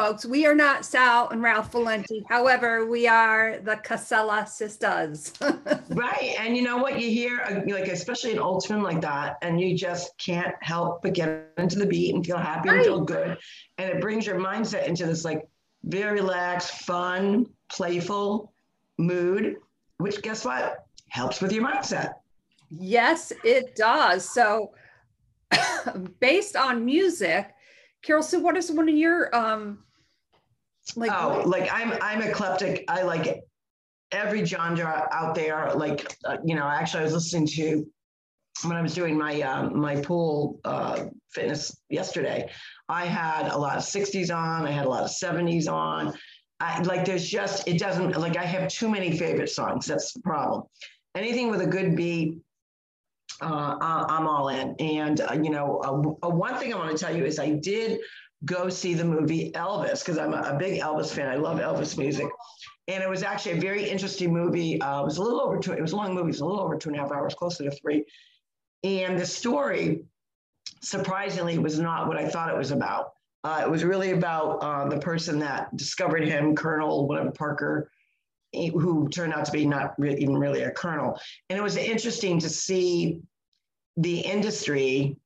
Folks, 0.00 0.24
we 0.24 0.46
are 0.46 0.54
not 0.54 0.82
Sal 0.82 1.28
and 1.28 1.42
Ralph 1.42 1.72
Valenti. 1.72 2.24
However, 2.26 2.86
we 2.86 3.06
are 3.06 3.58
the 3.58 3.76
Casella 3.76 4.46
sisters. 4.46 5.32
Right. 5.90 6.36
And 6.38 6.56
you 6.56 6.62
know 6.62 6.78
what? 6.78 7.00
You 7.00 7.10
hear, 7.10 7.40
uh, 7.40 7.60
like, 7.72 7.88
especially 7.88 8.32
an 8.32 8.38
old 8.38 8.64
tune 8.64 8.80
like 8.82 9.00
that, 9.00 9.36
and 9.42 9.60
you 9.60 9.76
just 9.76 10.16
can't 10.18 10.54
help 10.60 11.02
but 11.02 11.14
get 11.14 11.50
into 11.58 11.78
the 11.80 11.84
beat 11.84 12.14
and 12.14 12.24
feel 12.24 12.38
happy 12.38 12.68
and 12.68 12.84
feel 12.84 13.00
good. 13.00 13.36
And 13.76 13.90
it 13.90 14.00
brings 14.00 14.24
your 14.24 14.38
mindset 14.38 14.86
into 14.86 15.04
this, 15.04 15.24
like, 15.24 15.48
very 15.82 16.20
relaxed, 16.20 16.70
fun, 16.82 17.46
playful 17.68 18.52
mood, 18.98 19.56
which 19.98 20.22
guess 20.22 20.44
what? 20.44 20.86
Helps 21.08 21.42
with 21.42 21.52
your 21.52 21.68
mindset. 21.68 22.14
yes, 22.70 23.32
it 23.42 23.74
does. 23.74 24.26
So, 24.32 24.72
based 26.20 26.54
on 26.54 26.84
music, 26.84 27.52
Carol, 28.02 28.22
so 28.22 28.38
what 28.38 28.56
is 28.56 28.70
one 28.70 28.88
of 28.88 28.94
your 28.94 29.34
um 29.34 29.80
like 30.96 31.12
oh, 31.12 31.42
like 31.46 31.68
I'm 31.72 31.92
I'm 32.00 32.22
eclectic. 32.22 32.84
I 32.88 33.02
like 33.02 33.42
every 34.12 34.44
genre 34.44 35.08
out 35.12 35.34
there. 35.34 35.72
Like 35.74 36.16
uh, 36.24 36.38
you 36.44 36.54
know, 36.54 36.66
actually, 36.66 37.00
I 37.00 37.04
was 37.04 37.14
listening 37.14 37.46
to 37.48 37.86
when 38.64 38.76
I 38.76 38.82
was 38.82 38.94
doing 38.94 39.16
my 39.16 39.40
um, 39.42 39.78
my 39.80 40.00
pool 40.00 40.60
uh, 40.64 41.06
fitness 41.32 41.76
yesterday. 41.88 42.50
I 42.88 43.06
had 43.06 43.48
a 43.48 43.56
lot 43.56 43.76
of 43.76 43.82
'60s 43.82 44.34
on. 44.34 44.66
I 44.66 44.70
had 44.70 44.86
a 44.86 44.88
lot 44.88 45.04
of 45.04 45.10
'70s 45.10 45.70
on. 45.70 46.14
I 46.60 46.80
like. 46.82 47.04
There's 47.04 47.28
just 47.28 47.66
it 47.68 47.78
doesn't 47.78 48.16
like. 48.18 48.36
I 48.36 48.44
have 48.44 48.68
too 48.68 48.88
many 48.90 49.16
favorite 49.16 49.50
songs. 49.50 49.86
That's 49.86 50.12
the 50.12 50.20
problem. 50.20 50.64
Anything 51.14 51.50
with 51.50 51.60
a 51.60 51.66
good 51.66 51.96
beat. 51.96 52.34
Uh, 53.42 53.76
I- 53.80 54.04
I'm 54.08 54.26
all 54.26 54.48
in, 54.48 54.74
and 54.80 55.20
uh, 55.22 55.32
you 55.32 55.48
know, 55.48 55.78
uh, 55.82 56.26
uh, 56.26 56.30
one 56.30 56.56
thing 56.56 56.74
I 56.74 56.76
want 56.76 56.90
to 56.90 57.02
tell 57.02 57.16
you 57.16 57.24
is 57.24 57.38
I 57.38 57.52
did 57.52 58.00
go 58.44 58.68
see 58.68 58.94
the 58.94 59.04
movie 59.04 59.52
Elvis 59.52 60.00
because 60.00 60.18
I'm 60.18 60.32
a, 60.32 60.42
a 60.42 60.56
big 60.56 60.80
Elvis 60.80 61.10
fan. 61.10 61.28
I 61.28 61.36
love 61.36 61.58
Elvis 61.58 61.98
music. 61.98 62.28
And 62.88 63.02
it 63.02 63.08
was 63.08 63.22
actually 63.22 63.58
a 63.58 63.60
very 63.60 63.88
interesting 63.88 64.32
movie. 64.32 64.80
Uh, 64.80 65.02
it 65.02 65.04
was 65.04 65.18
a 65.18 65.22
little 65.22 65.40
over 65.40 65.58
two, 65.58 65.72
it 65.72 65.80
was 65.80 65.92
a 65.92 65.96
long 65.96 66.14
movie, 66.14 66.28
it 66.28 66.32
was 66.32 66.40
a 66.40 66.46
little 66.46 66.60
over 66.60 66.76
two 66.76 66.88
and 66.88 66.98
a 66.98 67.00
half 67.00 67.12
hours, 67.12 67.34
closer 67.34 67.64
to 67.64 67.70
three. 67.70 68.04
And 68.82 69.18
the 69.18 69.26
story, 69.26 70.04
surprisingly, 70.82 71.58
was 71.58 71.78
not 71.78 72.08
what 72.08 72.16
I 72.16 72.28
thought 72.28 72.50
it 72.50 72.56
was 72.56 72.70
about. 72.70 73.12
Uh, 73.44 73.62
it 73.64 73.70
was 73.70 73.84
really 73.84 74.10
about 74.10 74.62
uh, 74.62 74.88
the 74.88 74.98
person 74.98 75.38
that 75.38 75.74
discovered 75.76 76.26
him, 76.26 76.54
Colonel, 76.54 77.06
whatever, 77.06 77.30
Parker, 77.30 77.90
who 78.52 79.08
turned 79.08 79.32
out 79.32 79.44
to 79.44 79.52
be 79.52 79.64
not 79.64 79.94
re- 79.98 80.16
even 80.18 80.36
really 80.36 80.62
a 80.62 80.70
colonel. 80.70 81.18
And 81.48 81.58
it 81.58 81.62
was 81.62 81.76
interesting 81.76 82.38
to 82.40 82.48
see 82.48 83.20
the 83.96 84.20
industry 84.20 85.16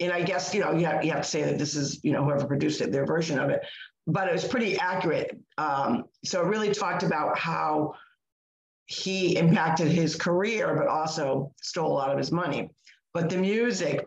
and 0.00 0.12
I 0.12 0.22
guess 0.22 0.54
you 0.54 0.60
know 0.60 0.72
you 0.72 0.86
have, 0.86 1.04
you 1.04 1.10
have 1.12 1.22
to 1.22 1.28
say 1.28 1.42
that 1.42 1.58
this 1.58 1.74
is 1.74 2.02
you 2.02 2.12
know 2.12 2.24
whoever 2.24 2.46
produced 2.46 2.80
it 2.80 2.92
their 2.92 3.06
version 3.06 3.38
of 3.38 3.50
it, 3.50 3.60
but 4.06 4.28
it 4.28 4.32
was 4.32 4.46
pretty 4.46 4.78
accurate. 4.78 5.38
Um, 5.56 6.04
so 6.24 6.42
it 6.42 6.46
really 6.46 6.72
talked 6.72 7.02
about 7.02 7.38
how 7.38 7.94
he 8.86 9.36
impacted 9.36 9.88
his 9.88 10.16
career, 10.16 10.74
but 10.74 10.86
also 10.86 11.52
stole 11.60 11.92
a 11.92 11.94
lot 11.94 12.10
of 12.10 12.18
his 12.18 12.32
money. 12.32 12.70
But 13.12 13.28
the 13.28 13.36
music 13.36 14.06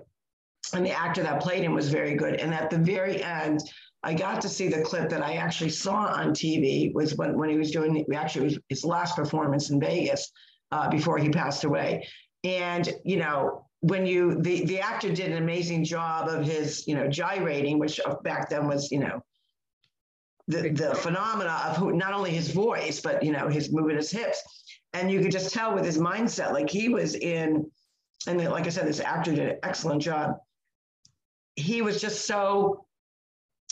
and 0.73 0.85
the 0.85 0.91
actor 0.91 1.21
that 1.23 1.41
played 1.41 1.63
him 1.63 1.73
was 1.73 1.89
very 1.89 2.15
good. 2.15 2.35
And 2.35 2.53
at 2.53 2.69
the 2.69 2.77
very 2.77 3.21
end, 3.21 3.59
I 4.03 4.13
got 4.15 4.41
to 4.41 4.49
see 4.49 4.67
the 4.67 4.81
clip 4.81 5.09
that 5.09 5.21
I 5.21 5.33
actually 5.33 5.69
saw 5.69 6.07
on 6.07 6.31
TV 6.31 6.91
was 6.93 7.15
when 7.15 7.37
when 7.37 7.49
he 7.49 7.57
was 7.57 7.71
doing 7.71 8.05
actually 8.15 8.45
was 8.45 8.59
his 8.69 8.83
last 8.83 9.15
performance 9.15 9.69
in 9.69 9.79
Vegas 9.79 10.31
uh, 10.71 10.89
before 10.89 11.17
he 11.17 11.29
passed 11.29 11.63
away. 11.63 12.07
And 12.43 12.91
you 13.03 13.17
know 13.17 13.67
when 13.81 14.05
you 14.05 14.35
the 14.41 14.63
the 14.65 14.79
actor 14.79 15.11
did 15.11 15.31
an 15.31 15.37
amazing 15.37 15.83
job 15.83 16.29
of 16.29 16.45
his 16.45 16.87
you 16.87 16.95
know 16.95 17.07
gyrating 17.07 17.79
which 17.79 17.99
back 18.23 18.49
then 18.49 18.67
was 18.67 18.91
you 18.91 18.99
know 18.99 19.21
the 20.47 20.69
the 20.69 20.95
phenomena 20.95 21.61
of 21.65 21.77
who 21.77 21.93
not 21.93 22.13
only 22.13 22.31
his 22.31 22.51
voice 22.51 22.99
but 22.99 23.23
you 23.23 23.31
know 23.31 23.47
his 23.47 23.71
moving 23.71 23.97
his 23.97 24.11
hips. 24.11 24.41
And 24.93 25.09
you 25.09 25.21
could 25.21 25.31
just 25.31 25.53
tell 25.53 25.73
with 25.73 25.85
his 25.85 25.97
mindset 25.97 26.51
like 26.51 26.69
he 26.69 26.89
was 26.89 27.15
in 27.15 27.65
and 28.27 28.39
then, 28.39 28.51
like 28.51 28.65
i 28.65 28.69
said 28.69 28.87
this 28.87 28.99
actor 28.99 29.33
did 29.33 29.49
an 29.49 29.57
excellent 29.63 30.01
job. 30.01 30.35
He 31.55 31.81
was 31.81 32.01
just 32.01 32.25
so 32.25 32.85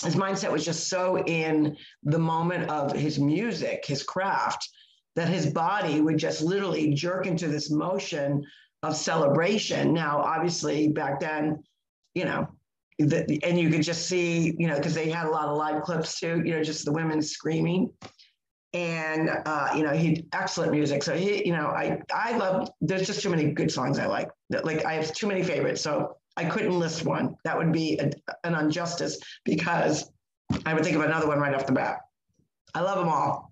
his 0.04 0.16
mindset 0.16 0.52
was 0.52 0.64
just 0.66 0.88
so 0.88 1.22
in 1.26 1.76
the 2.04 2.20
moment 2.20 2.70
of 2.70 2.94
his 2.94 3.20
music 3.20 3.84
his 3.86 4.02
craft 4.02 4.70
that 5.16 5.28
his 5.28 5.48
body 5.48 6.00
would 6.00 6.18
just 6.18 6.42
literally 6.42 6.94
jerk 6.94 7.28
into 7.28 7.48
this 7.48 7.70
motion 7.70 8.44
of 8.84 8.96
celebration. 8.96 9.94
Now, 9.94 10.20
obviously, 10.20 10.88
back 10.88 11.20
then, 11.20 11.64
you 12.16 12.26
know, 12.26 12.48
the, 12.98 13.40
and 13.44 13.58
you 13.60 13.70
could 13.70 13.84
just 13.84 14.08
see, 14.08 14.56
you 14.58 14.68
know, 14.68 14.76
because 14.76 14.94
they 14.94 15.10
had 15.10 15.26
a 15.26 15.30
lot 15.30 15.48
of 15.48 15.58
live 15.58 15.84
clips 15.84 16.20
too, 16.20 16.42
you 16.46 16.56
know, 16.56 16.64
just 16.64 16.86
the 16.86 16.92
women 16.92 17.22
screaming. 17.22 17.92
And 18.74 19.32
uh, 19.46 19.70
you 19.76 19.82
know, 19.82 19.94
he 19.94 20.28
excellent 20.32 20.72
music. 20.72 21.02
So 21.02 21.16
he, 21.16 21.44
you 21.44 21.54
know, 21.54 21.68
I 21.68 22.00
I 22.14 22.38
love. 22.38 22.70
There's 22.82 23.08
just 23.08 23.24
too 23.24 23.32
many 23.32 23.52
good 23.52 23.72
songs 23.72 23.98
I 23.98 24.06
like. 24.06 24.30
Like 24.64 24.86
I 24.86 24.94
have 24.94 25.12
too 25.12 25.26
many 25.26 25.42
favorites, 25.42 25.82
so 25.82 26.18
I 26.38 26.46
couldn't 26.46 26.78
list 26.78 27.04
one. 27.04 27.36
That 27.46 27.58
would 27.58 27.72
be 27.72 27.98
a, 27.98 28.12
an 28.44 28.54
injustice 28.54 29.18
because 29.44 30.12
I 30.68 30.76
would 30.76 30.84
think 30.84 30.96
of 30.96 31.02
another 31.02 31.28
one 31.28 31.40
right 31.40 31.56
off 31.56 31.66
the 31.66 31.72
bat. 31.72 31.98
I 32.76 32.82
love 32.82 33.00
them 33.00 33.10
all. 33.10 33.49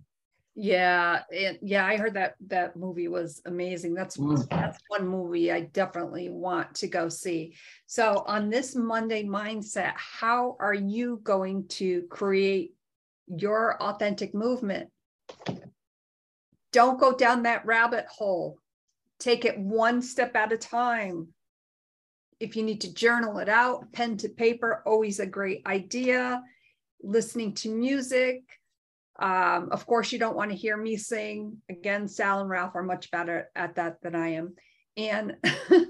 Yeah, 0.59 1.21
and 1.31 1.59
yeah, 1.61 1.85
I 1.85 1.97
heard 1.97 2.15
that 2.15 2.33
that 2.47 2.75
movie 2.75 3.07
was 3.07 3.43
amazing. 3.45 3.93
That's 3.93 4.17
Mm. 4.17 4.49
that's 4.49 4.79
one 4.87 5.07
movie 5.07 5.51
I 5.51 5.61
definitely 5.61 6.29
want 6.29 6.73
to 6.77 6.87
go 6.87 7.09
see. 7.09 7.55
So 7.85 8.23
on 8.25 8.49
this 8.49 8.75
Monday 8.75 9.23
mindset, 9.23 9.93
how 9.95 10.57
are 10.59 10.73
you 10.73 11.19
going 11.21 11.67
to 11.79 12.07
create 12.09 12.73
your 13.27 13.79
authentic 13.83 14.33
movement? 14.33 14.89
Don't 16.71 16.99
go 16.99 17.13
down 17.13 17.43
that 17.43 17.67
rabbit 17.67 18.07
hole. 18.07 18.57
Take 19.19 19.45
it 19.45 19.59
one 19.59 20.01
step 20.01 20.35
at 20.35 20.51
a 20.51 20.57
time. 20.57 21.35
If 22.39 22.55
you 22.55 22.63
need 22.63 22.81
to 22.81 22.93
journal 22.93 23.37
it 23.37 23.49
out, 23.49 23.91
pen 23.93 24.17
to 24.17 24.29
paper, 24.29 24.81
always 24.87 25.19
a 25.19 25.27
great 25.27 25.61
idea. 25.67 26.41
Listening 27.03 27.53
to 27.55 27.69
music, 27.69 28.56
um, 29.19 29.69
of 29.71 29.85
course, 29.85 30.11
you 30.11 30.19
don't 30.19 30.35
want 30.35 30.51
to 30.51 30.57
hear 30.57 30.77
me 30.77 30.95
sing. 30.97 31.57
Again, 31.69 32.07
Sal 32.07 32.41
and 32.41 32.49
Ralph 32.49 32.75
are 32.75 32.83
much 32.83 33.09
better 33.11 33.49
at 33.55 33.75
that 33.75 34.01
than 34.01 34.15
I 34.15 34.33
am. 34.33 34.53
And 34.95 35.37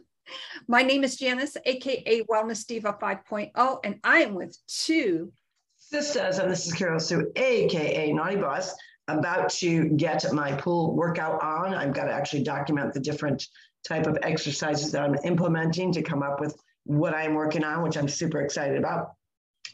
my 0.68 0.84
name 0.84 1.04
is 1.04 1.18
Janice, 1.18 1.58
aka 1.66 2.24
Wellness 2.24 2.66
Diva 2.66 2.98
5.0, 3.02 3.80
and 3.84 4.00
I 4.04 4.20
am 4.20 4.34
with 4.34 4.58
two. 4.68 5.32
Sisters, 5.78 6.40
and 6.40 6.50
this 6.52 6.68
is 6.68 6.74
Carol 6.74 7.00
Sue, 7.00 7.32
aka 7.36 8.12
Naughty 8.12 8.38
Boss, 8.38 8.74
about 9.08 9.50
to 9.50 9.86
get 9.90 10.34
my 10.34 10.54
pool 10.54 10.96
workout 10.96 11.42
on. 11.42 11.74
I've 11.74 11.94
got 11.94 12.06
to 12.06 12.14
actually 12.14 12.44
document 12.44 12.94
the 12.94 13.00
different 13.00 13.46
type 13.88 14.08
of 14.08 14.18
exercises 14.22 14.92
that 14.92 15.04
I'm 15.04 15.16
implementing 15.24 15.94
to 15.94 16.02
come 16.02 16.24
up 16.24 16.40
with 16.40 16.58
what 16.84 17.14
I'm 17.14 17.34
working 17.34 17.64
on, 17.64 17.84
which 17.84 17.98
I'm 17.98 18.08
super 18.08 18.42
excited 18.42 18.78
about. 18.78 19.12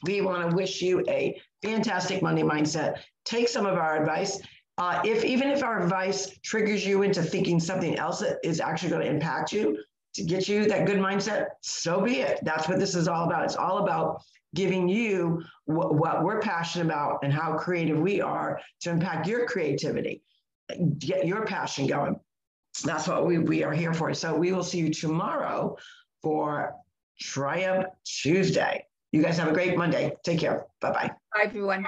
We 0.03 0.21
want 0.21 0.49
to 0.49 0.55
wish 0.55 0.81
you 0.81 1.03
a 1.07 1.39
fantastic 1.61 2.21
Monday 2.21 2.43
mindset. 2.43 2.99
Take 3.25 3.47
some 3.47 3.65
of 3.65 3.75
our 3.75 3.99
advice. 3.99 4.39
Uh, 4.77 5.01
if 5.05 5.23
even 5.23 5.49
if 5.49 5.63
our 5.63 5.81
advice 5.81 6.37
triggers 6.43 6.85
you 6.85 7.03
into 7.03 7.21
thinking 7.21 7.59
something 7.59 7.95
else 7.97 8.19
that 8.19 8.37
is 8.43 8.59
actually 8.59 8.89
going 8.89 9.03
to 9.03 9.09
impact 9.09 9.51
you 9.51 9.77
to 10.15 10.23
get 10.23 10.47
you 10.47 10.65
that 10.65 10.85
good 10.85 10.97
mindset, 10.97 11.47
so 11.61 12.01
be 12.01 12.21
it. 12.21 12.39
That's 12.43 12.67
what 12.67 12.79
this 12.79 12.95
is 12.95 13.07
all 13.07 13.25
about. 13.25 13.43
It's 13.45 13.55
all 13.55 13.79
about 13.79 14.23
giving 14.55 14.87
you 14.87 15.43
wh- 15.65 15.91
what 15.91 16.23
we're 16.23 16.39
passionate 16.39 16.85
about 16.85 17.19
and 17.23 17.31
how 17.31 17.57
creative 17.57 17.99
we 17.99 18.21
are 18.21 18.59
to 18.81 18.89
impact 18.89 19.27
your 19.27 19.47
creativity, 19.47 20.21
get 20.99 21.25
your 21.25 21.45
passion 21.45 21.87
going. 21.87 22.19
That's 22.83 23.07
what 23.07 23.25
we, 23.25 23.39
we 23.39 23.63
are 23.63 23.73
here 23.73 23.93
for. 23.93 24.13
So 24.13 24.35
we 24.35 24.51
will 24.51 24.63
see 24.63 24.79
you 24.79 24.93
tomorrow 24.93 25.77
for 26.21 26.75
Triumph 27.19 27.87
Tuesday. 28.05 28.85
You 29.11 29.21
guys 29.21 29.37
have 29.37 29.47
a 29.47 29.53
great 29.53 29.77
Monday. 29.77 30.15
Take 30.23 30.39
care. 30.39 30.65
Bye 30.81 30.91
bye. 30.91 31.11
Bye, 31.35 31.43
everyone. 31.43 31.85